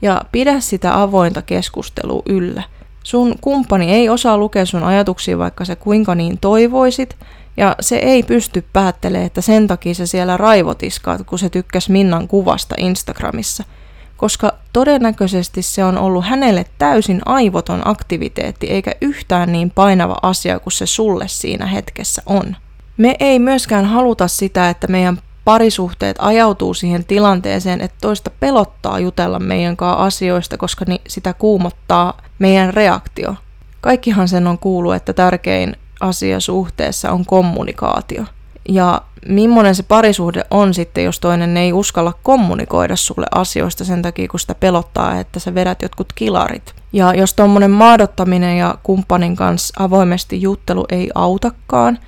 ja 0.01 0.21
pidä 0.31 0.59
sitä 0.59 1.01
avointa 1.01 1.41
keskustelua 1.41 2.23
yllä. 2.25 2.63
Sun 3.03 3.35
kumppani 3.41 3.91
ei 3.91 4.09
osaa 4.09 4.37
lukea 4.37 4.65
sun 4.65 4.83
ajatuksia, 4.83 5.37
vaikka 5.37 5.65
se 5.65 5.75
kuinka 5.75 6.15
niin 6.15 6.37
toivoisit, 6.41 7.15
ja 7.57 7.75
se 7.79 7.95
ei 7.95 8.23
pysty 8.23 8.63
päättelemään, 8.73 9.25
että 9.25 9.41
sen 9.41 9.67
takia 9.67 9.93
se 9.93 10.05
siellä 10.05 10.37
raivotiskaat, 10.37 11.21
kun 11.25 11.39
se 11.39 11.49
tykkäs 11.49 11.89
Minnan 11.89 12.27
kuvasta 12.27 12.75
Instagramissa– 12.77 13.63
koska 14.21 14.53
todennäköisesti 14.73 15.61
se 15.61 15.83
on 15.83 15.97
ollut 15.97 16.25
hänelle 16.25 16.65
täysin 16.77 17.21
aivoton 17.25 17.81
aktiviteetti 17.87 18.67
eikä 18.67 18.91
yhtään 19.01 19.51
niin 19.51 19.71
painava 19.71 20.17
asia 20.21 20.59
kuin 20.59 20.73
se 20.73 20.85
sulle 20.85 21.27
siinä 21.27 21.65
hetkessä 21.65 22.21
on. 22.25 22.55
Me 22.97 23.15
ei 23.19 23.39
myöskään 23.39 23.85
haluta 23.85 24.27
sitä, 24.27 24.69
että 24.69 24.87
meidän 24.87 25.17
parisuhteet 25.45 26.15
ajautuu 26.19 26.73
siihen 26.73 27.05
tilanteeseen, 27.05 27.81
että 27.81 27.97
toista 28.01 28.29
pelottaa 28.39 28.99
jutella 28.99 29.39
meidän 29.39 29.77
kanssa 29.77 30.03
asioista, 30.03 30.57
koska 30.57 30.85
sitä 31.07 31.33
kuumottaa 31.33 32.21
meidän 32.39 32.73
reaktio. 32.73 33.35
Kaikkihan 33.81 34.27
sen 34.27 34.47
on 34.47 34.57
kuullut, 34.57 34.95
että 34.95 35.13
tärkein 35.13 35.75
asia 35.99 36.39
suhteessa 36.39 37.11
on 37.11 37.25
kommunikaatio– 37.25 38.25
ja 38.69 39.01
millainen 39.27 39.75
se 39.75 39.83
parisuhde 39.83 40.45
on 40.51 40.73
sitten, 40.73 41.03
jos 41.03 41.19
toinen 41.19 41.57
ei 41.57 41.73
uskalla 41.73 42.13
kommunikoida 42.23 42.95
sulle 42.95 43.27
asioista 43.31 43.85
sen 43.85 44.01
takia, 44.01 44.27
kun 44.27 44.39
sitä 44.39 44.55
pelottaa, 44.55 45.19
että 45.19 45.39
sä 45.39 45.55
vedät 45.55 45.81
jotkut 45.81 46.13
kilarit. 46.13 46.75
Ja 46.93 47.13
jos 47.13 47.33
tuommoinen 47.33 47.71
maadottaminen 47.71 48.57
ja 48.57 48.77
kumppanin 48.83 49.35
kanssa 49.35 49.83
avoimesti 49.83 50.41
juttelu 50.41 50.85
ei 50.89 51.09
autakaan, 51.15 51.99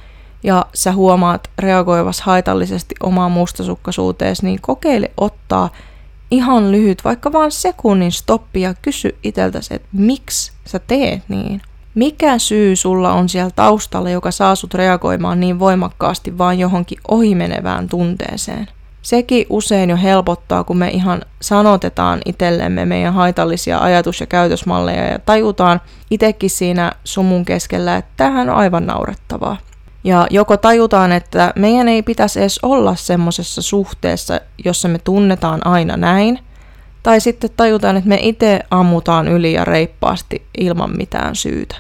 ja 0.44 0.66
sä 0.74 0.92
huomaat 0.92 1.50
reagoivas 1.60 2.22
haitallisesti 2.22 2.96
omaan 3.04 3.32
mustasukkaisuuteesi, 3.32 4.46
niin 4.46 4.62
kokeile 4.62 5.12
ottaa 5.18 5.70
ihan 6.32 6.72
lyhyt, 6.72 7.04
vaikka 7.04 7.34
vain 7.34 7.52
sekunnin 7.52 8.12
stoppi 8.12 8.62
ja 8.62 8.74
kysy 8.82 9.18
iteltäsi, 9.24 9.74
että 9.74 9.88
miksi 9.92 10.52
sä 10.66 10.80
teet 10.80 11.24
niin. 11.28 11.62
Mikä 11.96 12.38
syy 12.38 12.76
sulla 12.76 13.14
on 13.14 13.30
siellä 13.30 13.52
taustalla, 13.56 14.10
joka 14.10 14.32
saa 14.32 14.56
sut 14.56 14.74
reagoimaan 14.74 15.40
niin 15.40 15.60
voimakkaasti 15.60 16.38
vain 16.38 16.60
johonkin 16.60 16.98
ohimenevään 17.08 17.90
tunteeseen? 17.90 18.68
Sekin 19.02 19.46
usein 19.50 19.90
jo 19.90 19.98
helpottaa, 19.98 20.64
kun 20.64 20.78
me 20.78 20.90
ihan 20.90 21.22
sanotetaan 21.42 22.22
itsellemme 22.26 22.86
meidän 22.86 23.14
haitallisia 23.14 23.80
ajatus- 23.80 24.20
ja 24.20 24.26
käytösmalleja 24.26 25.06
ja 25.06 25.20
tajutaan 25.20 25.82
itsekin 26.12 26.50
siinä 26.50 26.92
sumun 27.04 27.46
keskellä, 27.46 27.98
että 27.98 28.12
tämähän 28.18 28.50
on 28.50 28.56
aivan 28.56 28.86
naurettavaa. 28.86 29.58
Ja 30.04 30.28
joko 30.30 30.58
tajutaan, 30.58 31.12
että 31.12 31.54
meidän 31.56 31.88
ei 31.88 32.04
pitäisi 32.04 32.40
edes 32.40 32.60
olla 32.64 32.96
semmoisessa 32.96 33.62
suhteessa, 33.62 34.42
jossa 34.66 34.88
me 34.88 35.00
tunnetaan 35.00 35.68
aina 35.68 35.98
näin, 35.98 36.40
tai 37.04 37.22
sitten 37.22 37.50
tajutaan, 37.58 37.98
että 37.98 38.10
me 38.10 38.20
itse 38.22 38.60
ammutaan 38.72 39.28
yli 39.28 39.54
ja 39.54 39.66
reippaasti 39.66 40.48
ilman 40.58 40.98
mitään 40.98 41.36
syytä. 41.36 41.76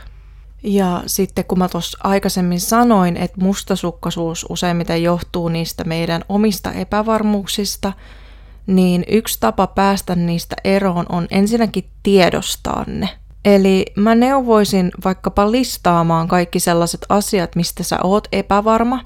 Ja 0.63 1.03
sitten 1.05 1.45
kun 1.45 1.57
mä 1.57 1.69
tuossa 1.69 1.97
aikaisemmin 2.03 2.59
sanoin, 2.59 3.17
että 3.17 3.41
mustasukkaisuus 3.41 4.45
useimmiten 4.49 5.03
johtuu 5.03 5.49
niistä 5.49 5.83
meidän 5.83 6.21
omista 6.29 6.71
epävarmuuksista, 6.71 7.93
niin 8.67 9.05
yksi 9.07 9.37
tapa 9.39 9.67
päästä 9.67 10.15
niistä 10.15 10.55
eroon 10.63 11.05
on 11.09 11.27
ensinnäkin 11.31 11.89
tiedostaa 12.03 12.83
ne. 12.87 13.09
Eli 13.45 13.85
mä 13.95 14.15
neuvoisin 14.15 14.91
vaikkapa 15.05 15.51
listaamaan 15.51 16.27
kaikki 16.27 16.59
sellaiset 16.59 17.05
asiat, 17.09 17.55
mistä 17.55 17.83
sä 17.83 17.99
oot 18.03 18.27
epävarma, 18.31 19.03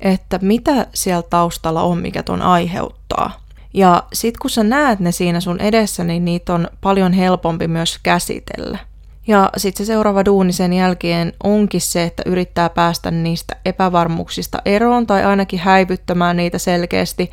että 0.00 0.38
mitä 0.42 0.86
siellä 0.94 1.22
taustalla 1.22 1.82
on, 1.82 1.98
mikä 1.98 2.22
ton 2.22 2.42
aiheuttaa. 2.42 3.47
Ja 3.74 4.02
sit 4.12 4.38
kun 4.38 4.50
sä 4.50 4.62
näet 4.62 5.00
ne 5.00 5.12
siinä 5.12 5.40
sun 5.40 5.60
edessä, 5.60 6.04
niin 6.04 6.24
niitä 6.24 6.54
on 6.54 6.68
paljon 6.80 7.12
helpompi 7.12 7.68
myös 7.68 7.98
käsitellä. 8.02 8.78
Ja 9.26 9.50
sitten 9.56 9.86
se 9.86 9.92
seuraava 9.92 10.24
duuni 10.24 10.52
sen 10.52 10.72
jälkeen 10.72 11.32
onkin 11.44 11.80
se, 11.80 12.02
että 12.02 12.22
yrittää 12.26 12.68
päästä 12.68 13.10
niistä 13.10 13.56
epävarmuuksista 13.64 14.58
eroon 14.64 15.06
tai 15.06 15.24
ainakin 15.24 15.58
häivyttämään 15.58 16.36
niitä 16.36 16.58
selkeästi 16.58 17.30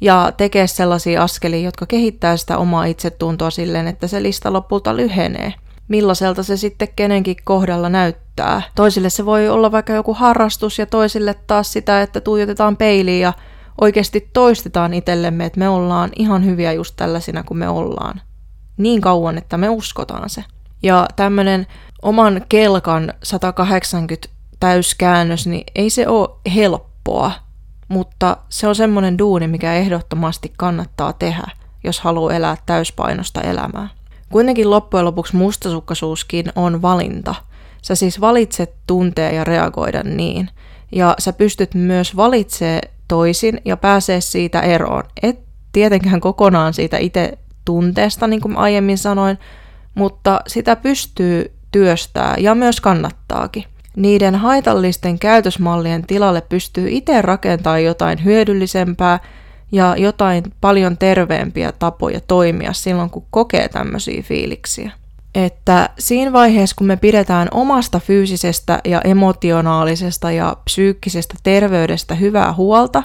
ja 0.00 0.32
tekee 0.36 0.66
sellaisia 0.66 1.22
askelia, 1.22 1.60
jotka 1.60 1.86
kehittää 1.86 2.36
sitä 2.36 2.58
omaa 2.58 2.84
itsetuntoa 2.84 3.50
silleen, 3.50 3.86
että 3.86 4.06
se 4.06 4.22
lista 4.22 4.52
lopulta 4.52 4.96
lyhenee. 4.96 5.54
Millaiselta 5.88 6.42
se 6.42 6.56
sitten 6.56 6.88
kenenkin 6.96 7.36
kohdalla 7.44 7.88
näyttää. 7.88 8.62
Toisille 8.74 9.10
se 9.10 9.26
voi 9.26 9.48
olla 9.48 9.72
vaikka 9.72 9.92
joku 9.92 10.14
harrastus 10.14 10.78
ja 10.78 10.86
toisille 10.86 11.34
taas 11.46 11.72
sitä, 11.72 12.02
että 12.02 12.20
tuijotetaan 12.20 12.76
peiliin 12.76 13.20
ja 13.20 13.32
oikeasti 13.80 14.30
toistetaan 14.32 14.94
itsellemme, 14.94 15.44
että 15.44 15.58
me 15.58 15.68
ollaan 15.68 16.10
ihan 16.16 16.44
hyviä 16.44 16.72
just 16.72 16.94
tällaisina 16.96 17.42
kuin 17.42 17.58
me 17.58 17.68
ollaan. 17.68 18.20
Niin 18.76 19.00
kauan, 19.00 19.38
että 19.38 19.58
me 19.58 19.68
uskotaan 19.68 20.30
se. 20.30 20.44
Ja 20.82 21.08
tämmöinen 21.16 21.66
oman 22.02 22.44
kelkan 22.48 23.12
180 23.22 24.28
täyskäännös, 24.60 25.46
niin 25.46 25.64
ei 25.74 25.90
se 25.90 26.08
ole 26.08 26.28
helppoa, 26.54 27.32
mutta 27.88 28.36
se 28.48 28.68
on 28.68 28.74
semmoinen 28.74 29.18
duuni, 29.18 29.48
mikä 29.48 29.74
ehdottomasti 29.74 30.52
kannattaa 30.56 31.12
tehdä, 31.12 31.46
jos 31.84 32.00
haluaa 32.00 32.34
elää 32.34 32.56
täyspainosta 32.66 33.40
elämää. 33.40 33.88
Kuitenkin 34.28 34.70
loppujen 34.70 35.04
lopuksi 35.04 35.36
mustasukkaisuuskin 35.36 36.52
on 36.56 36.82
valinta. 36.82 37.34
Sä 37.82 37.94
siis 37.94 38.20
valitset 38.20 38.74
tuntea 38.86 39.30
ja 39.30 39.44
reagoida 39.44 40.02
niin. 40.02 40.50
Ja 40.92 41.14
sä 41.18 41.32
pystyt 41.32 41.74
myös 41.74 42.16
valitsemaan 42.16 42.95
toisin 43.08 43.60
ja 43.64 43.76
pääsee 43.76 44.20
siitä 44.20 44.60
eroon. 44.60 45.02
Et 45.22 45.38
tietenkään 45.72 46.20
kokonaan 46.20 46.74
siitä 46.74 46.98
itse 46.98 47.38
tunteesta, 47.64 48.26
niin 48.26 48.40
kuin 48.40 48.56
aiemmin 48.56 48.98
sanoin, 48.98 49.38
mutta 49.94 50.40
sitä 50.46 50.76
pystyy 50.76 51.52
työstää 51.72 52.34
ja 52.38 52.54
myös 52.54 52.80
kannattaakin. 52.80 53.64
Niiden 53.96 54.34
haitallisten 54.34 55.18
käytösmallien 55.18 56.06
tilalle 56.06 56.40
pystyy 56.40 56.88
itse 56.90 57.22
rakentamaan 57.22 57.84
jotain 57.84 58.24
hyödyllisempää 58.24 59.20
ja 59.72 59.96
jotain 59.98 60.44
paljon 60.60 60.98
terveempiä 60.98 61.72
tapoja 61.72 62.20
toimia 62.20 62.72
silloin, 62.72 63.10
kun 63.10 63.26
kokee 63.30 63.68
tämmöisiä 63.68 64.22
fiiliksiä. 64.22 64.90
Että 65.36 65.90
siinä 65.98 66.32
vaiheessa, 66.32 66.76
kun 66.76 66.86
me 66.86 66.96
pidetään 66.96 67.48
omasta 67.50 68.00
fyysisestä 68.00 68.80
ja 68.84 69.00
emotionaalisesta 69.00 70.30
ja 70.30 70.56
psyykkisestä 70.64 71.34
terveydestä 71.42 72.14
hyvää 72.14 72.52
huolta 72.52 73.02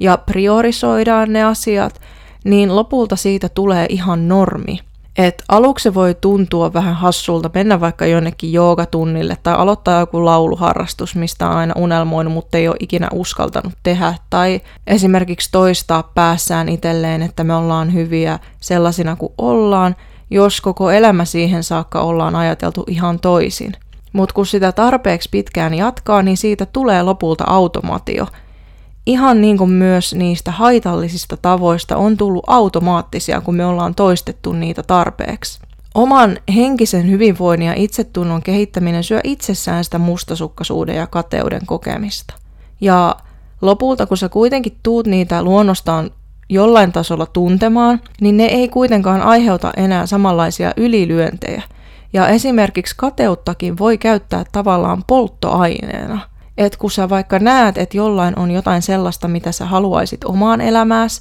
ja 0.00 0.16
priorisoidaan 0.16 1.32
ne 1.32 1.44
asiat, 1.44 2.00
niin 2.44 2.76
lopulta 2.76 3.16
siitä 3.16 3.48
tulee 3.48 3.86
ihan 3.88 4.28
normi– 4.28 4.78
et 5.18 5.42
aluksi 5.48 5.94
voi 5.94 6.14
tuntua 6.14 6.72
vähän 6.72 6.94
hassulta 6.94 7.50
mennä 7.54 7.80
vaikka 7.80 8.06
jonnekin 8.06 8.52
joogatunnille 8.52 9.36
tai 9.42 9.54
aloittaa 9.54 10.00
joku 10.00 10.24
lauluharrastus, 10.24 11.16
mistä 11.16 11.48
on 11.48 11.56
aina 11.56 11.74
unelmoinut, 11.76 12.32
mutta 12.32 12.58
ei 12.58 12.68
ole 12.68 12.76
ikinä 12.80 13.08
uskaltanut 13.12 13.72
tehdä. 13.82 14.14
Tai 14.30 14.60
esimerkiksi 14.86 15.48
toistaa 15.52 16.02
päässään 16.02 16.68
itselleen, 16.68 17.22
että 17.22 17.44
me 17.44 17.54
ollaan 17.54 17.92
hyviä 17.92 18.38
sellaisina 18.60 19.16
kuin 19.16 19.32
ollaan, 19.38 19.96
jos 20.32 20.60
koko 20.60 20.90
elämä 20.90 21.24
siihen 21.24 21.64
saakka 21.64 22.00
ollaan 22.00 22.36
ajateltu 22.36 22.84
ihan 22.88 23.20
toisin. 23.20 23.72
Mutta 24.12 24.34
kun 24.34 24.46
sitä 24.46 24.72
tarpeeksi 24.72 25.28
pitkään 25.32 25.74
jatkaa, 25.74 26.22
niin 26.22 26.36
siitä 26.36 26.66
tulee 26.66 27.02
lopulta 27.02 27.44
automaatio– 27.46 28.26
ihan 29.06 29.40
niin 29.40 29.58
kuin 29.58 29.70
myös 29.70 30.14
niistä 30.14 30.50
haitallisista 30.50 31.36
tavoista 31.36 31.96
on 31.96 32.16
tullut 32.16 32.44
automaattisia, 32.46 33.40
kun 33.40 33.54
me 33.54 33.66
ollaan 33.66 33.94
toistettu 33.94 34.52
niitä 34.52 34.82
tarpeeksi. 34.82 35.60
Oman 35.94 36.38
henkisen 36.54 37.10
hyvinvoinnin 37.10 37.66
ja 37.66 37.74
itsetunnon 37.76 38.42
kehittäminen 38.42 39.04
syö 39.04 39.20
itsessään 39.24 39.84
sitä 39.84 39.98
mustasukkaisuuden 39.98 40.96
ja 40.96 41.06
kateuden 41.06 41.66
kokemista. 41.66 42.34
Ja 42.80 43.16
lopulta, 43.62 44.06
kun 44.06 44.16
sä 44.16 44.28
kuitenkin 44.28 44.78
tuut 44.82 45.06
niitä 45.06 45.42
luonnostaan 45.42 46.10
jollain 46.52 46.92
tasolla 46.92 47.26
tuntemaan, 47.26 48.00
niin 48.20 48.36
ne 48.36 48.44
ei 48.44 48.68
kuitenkaan 48.68 49.22
aiheuta 49.22 49.72
enää 49.76 50.06
samanlaisia 50.06 50.72
ylilyöntejä. 50.76 51.62
Ja 52.12 52.28
esimerkiksi 52.28 52.94
kateuttakin 52.98 53.78
voi 53.78 53.98
käyttää 53.98 54.44
tavallaan 54.52 55.04
polttoaineena– 55.06 56.18
että 56.58 56.78
kun 56.78 56.90
sä 56.90 57.08
vaikka 57.08 57.38
näet, 57.38 57.78
että 57.78 57.96
jollain 57.96 58.38
on 58.38 58.50
jotain 58.50 58.82
sellaista, 58.82 59.28
mitä 59.28 59.52
sä 59.52 59.66
haluaisit 59.66 60.24
omaan 60.24 60.60
elämääsi, 60.60 61.20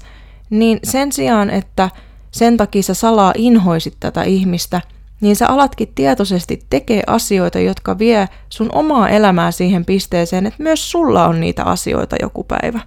niin 0.49 0.79
sen 0.83 1.11
sijaan, 1.11 1.49
että 1.49 1.89
sen 2.31 2.57
takia 2.57 2.83
sä 2.83 2.93
salaa 2.93 3.33
inhoisit 3.35 3.97
tätä 3.99 4.23
ihmistä, 4.23 4.81
niin 5.21 5.35
sä 5.35 5.47
alatkin 5.47 5.91
tietoisesti 5.95 6.63
tekee 6.69 7.03
asioita, 7.07 7.59
jotka 7.59 7.99
vie 7.99 8.29
sun 8.49 8.69
omaa 8.73 9.09
elämää 9.09 9.51
siihen 9.51 9.85
pisteeseen, 9.85 10.45
että 10.45 10.63
myös 10.63 10.91
sulla 10.91 11.27
on 11.27 11.41
niitä 11.41 11.63
asioita 11.63 12.15
joku 12.21 12.43
päivä. 12.43 12.79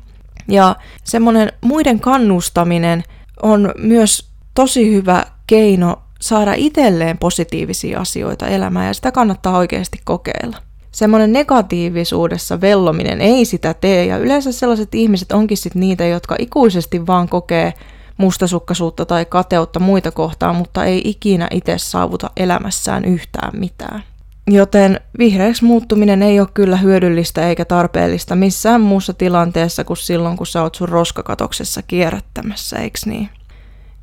Ja 0.49 0.77
semmoinen 1.05 1.53
muiden 1.61 2.01
kannustaminen 2.01 3.03
on 3.43 3.73
myös 3.79 4.29
tosi 4.55 4.95
hyvä 4.95 5.25
keino 5.47 6.03
saada 6.21 6.53
itselleen 6.57 7.19
positiivisia 7.19 8.01
asioita 8.01 8.47
elämään 8.47 8.87
ja 8.87 8.95
sitä 8.95 9.13
kannattaa 9.13 9.59
oikeasti 9.59 9.99
kokeilla 10.05 10.57
semmoinen 10.95 11.33
negatiivisuudessa 11.33 12.61
vellominen 12.61 13.21
ei 13.21 13.45
sitä 13.45 13.75
tee. 13.75 14.07
Ja 14.07 14.19
yleensä 14.19 14.53
sellaiset 14.53 14.95
ihmiset 14.95 15.33
onkin 15.33 15.57
sitten 15.57 15.81
niitä, 15.81 16.07
jotka 16.07 16.37
ikuisesti 16.39 17.07
vaan 17.07 17.29
kokee 17.29 17.75
mustasukkaisuutta 18.17 19.07
tai 19.07 19.25
kateutta 19.25 19.81
muita 19.81 20.11
kohtaan, 20.11 20.57
mutta 20.57 20.85
ei 20.85 21.03
ikinä 21.05 21.49
itse 21.51 21.79
saavuta 21.79 22.31
elämässään 22.37 23.05
yhtään 23.05 23.53
mitään. 23.59 24.05
Joten 24.47 25.01
vihreäksi 25.19 25.65
muuttuminen 25.65 26.23
ei 26.23 26.41
ole 26.41 26.49
kyllä 26.55 26.77
hyödyllistä 26.77 27.49
eikä 27.49 27.65
tarpeellista 27.65 28.37
missään 28.37 28.81
muussa 28.81 29.15
tilanteessa 29.15 29.85
kuin 29.85 29.97
silloin, 29.97 30.37
kun 30.37 30.47
sä 30.47 30.63
oot 30.63 30.75
sun 30.75 30.89
roskakatoksessa 30.89 31.83
kierrättämässä, 31.83 32.79
eiks 32.79 33.07
niin? 33.07 33.29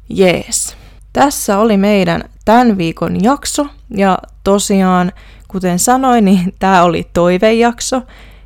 Jees. 0.10 0.76
Tässä 1.14 1.58
oli 1.58 1.78
meidän 1.78 2.24
tämän 2.46 2.78
viikon 2.78 3.24
jakso 3.24 3.68
ja 3.90 4.18
tosiaan 4.44 5.12
Kuten 5.52 5.80
sanoin, 5.80 6.26
niin 6.26 6.54
tämä 6.60 6.84
oli 6.84 7.08
toivejakso, 7.14 8.02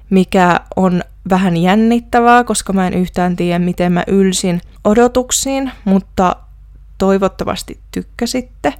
mikä 0.09 0.59
on 0.75 1.03
vähän 1.29 1.57
jännittävää, 1.57 2.43
koska 2.43 2.73
mä 2.73 2.87
en 2.87 2.93
yhtään 2.93 3.35
tiedä, 3.35 3.59
miten 3.59 3.91
mä 3.91 4.03
ylsin 4.07 4.61
odotuksiin, 4.83 5.71
mutta 5.85 6.35
toivottavasti 6.97 7.79
tykkäsitte. 7.91 8.73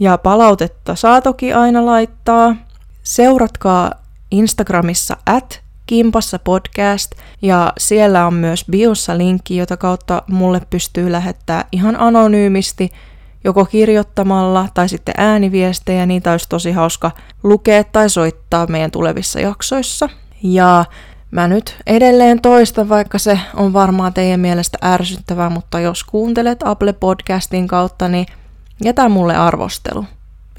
Ja 0.00 0.18
palautetta 0.18 0.94
saa 0.94 1.20
toki 1.20 1.52
aina 1.52 1.86
laittaa. 1.86 2.56
Seuratkaa 3.02 3.92
Instagramissa 4.30 5.16
at 5.26 5.60
Kimpassa 5.86 6.38
podcast 6.38 7.12
ja 7.42 7.72
siellä 7.78 8.26
on 8.26 8.34
myös 8.34 8.64
biossa 8.70 9.18
linkki, 9.18 9.56
jota 9.56 9.76
kautta 9.76 10.22
mulle 10.26 10.60
pystyy 10.70 11.12
lähettää 11.12 11.64
ihan 11.72 12.00
anonyymisti 12.00 12.92
joko 13.44 13.64
kirjoittamalla 13.64 14.68
tai 14.74 14.88
sitten 14.88 15.14
ääniviestejä, 15.18 16.06
niitä 16.06 16.32
olisi 16.32 16.48
tosi 16.48 16.72
hauska 16.72 17.10
lukea 17.42 17.84
tai 17.84 18.10
soittaa 18.10 18.66
meidän 18.66 18.90
tulevissa 18.90 19.40
jaksoissa. 19.40 20.08
Ja 20.42 20.84
mä 21.30 21.48
nyt 21.48 21.76
edelleen 21.86 22.40
toistan, 22.40 22.88
vaikka 22.88 23.18
se 23.18 23.40
on 23.54 23.72
varmaan 23.72 24.14
teidän 24.14 24.40
mielestä 24.40 24.78
ärsyttävää, 24.84 25.50
mutta 25.50 25.80
jos 25.80 26.04
kuuntelet 26.04 26.58
Apple 26.64 26.92
Podcastin 26.92 27.68
kautta, 27.68 28.08
niin 28.08 28.26
jätä 28.84 29.08
mulle 29.08 29.36
arvostelu. 29.36 30.04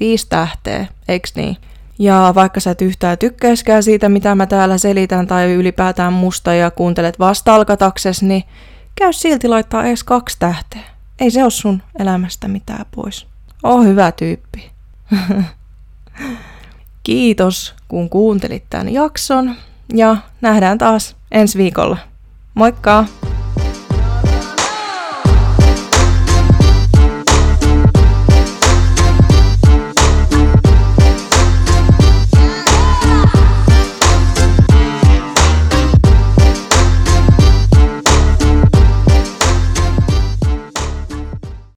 Viisi 0.00 0.26
tähteä, 0.28 0.86
eiks 1.08 1.34
niin? 1.34 1.56
Ja 1.98 2.32
vaikka 2.34 2.60
sä 2.60 2.70
et 2.70 2.82
yhtään 2.82 3.18
tykkäiskään 3.18 3.82
siitä, 3.82 4.08
mitä 4.08 4.34
mä 4.34 4.46
täällä 4.46 4.78
selitän 4.78 5.26
tai 5.26 5.52
ylipäätään 5.52 6.12
musta 6.12 6.54
ja 6.54 6.70
kuuntelet 6.70 7.18
vasta 7.18 7.54
alkatakses, 7.54 8.22
niin 8.22 8.44
käy 8.94 9.12
silti 9.12 9.48
laittaa 9.48 9.84
edes 9.84 10.04
kaksi 10.04 10.36
tähteä. 10.38 10.82
Ei 11.20 11.30
se 11.30 11.42
ole 11.42 11.50
sun 11.50 11.82
elämästä 11.98 12.48
mitään 12.48 12.86
pois. 12.94 13.26
Oo 13.62 13.82
hyvä 13.82 14.12
tyyppi. 14.12 14.70
Kiitos, 17.02 17.74
kun 17.88 18.10
kuuntelit 18.10 18.64
tämän 18.70 18.92
jakson. 18.92 19.54
Ja 19.94 20.16
nähdään 20.40 20.78
taas 20.78 21.16
ensi 21.32 21.58
viikolla. 21.58 21.96
Moikka! 22.54 23.04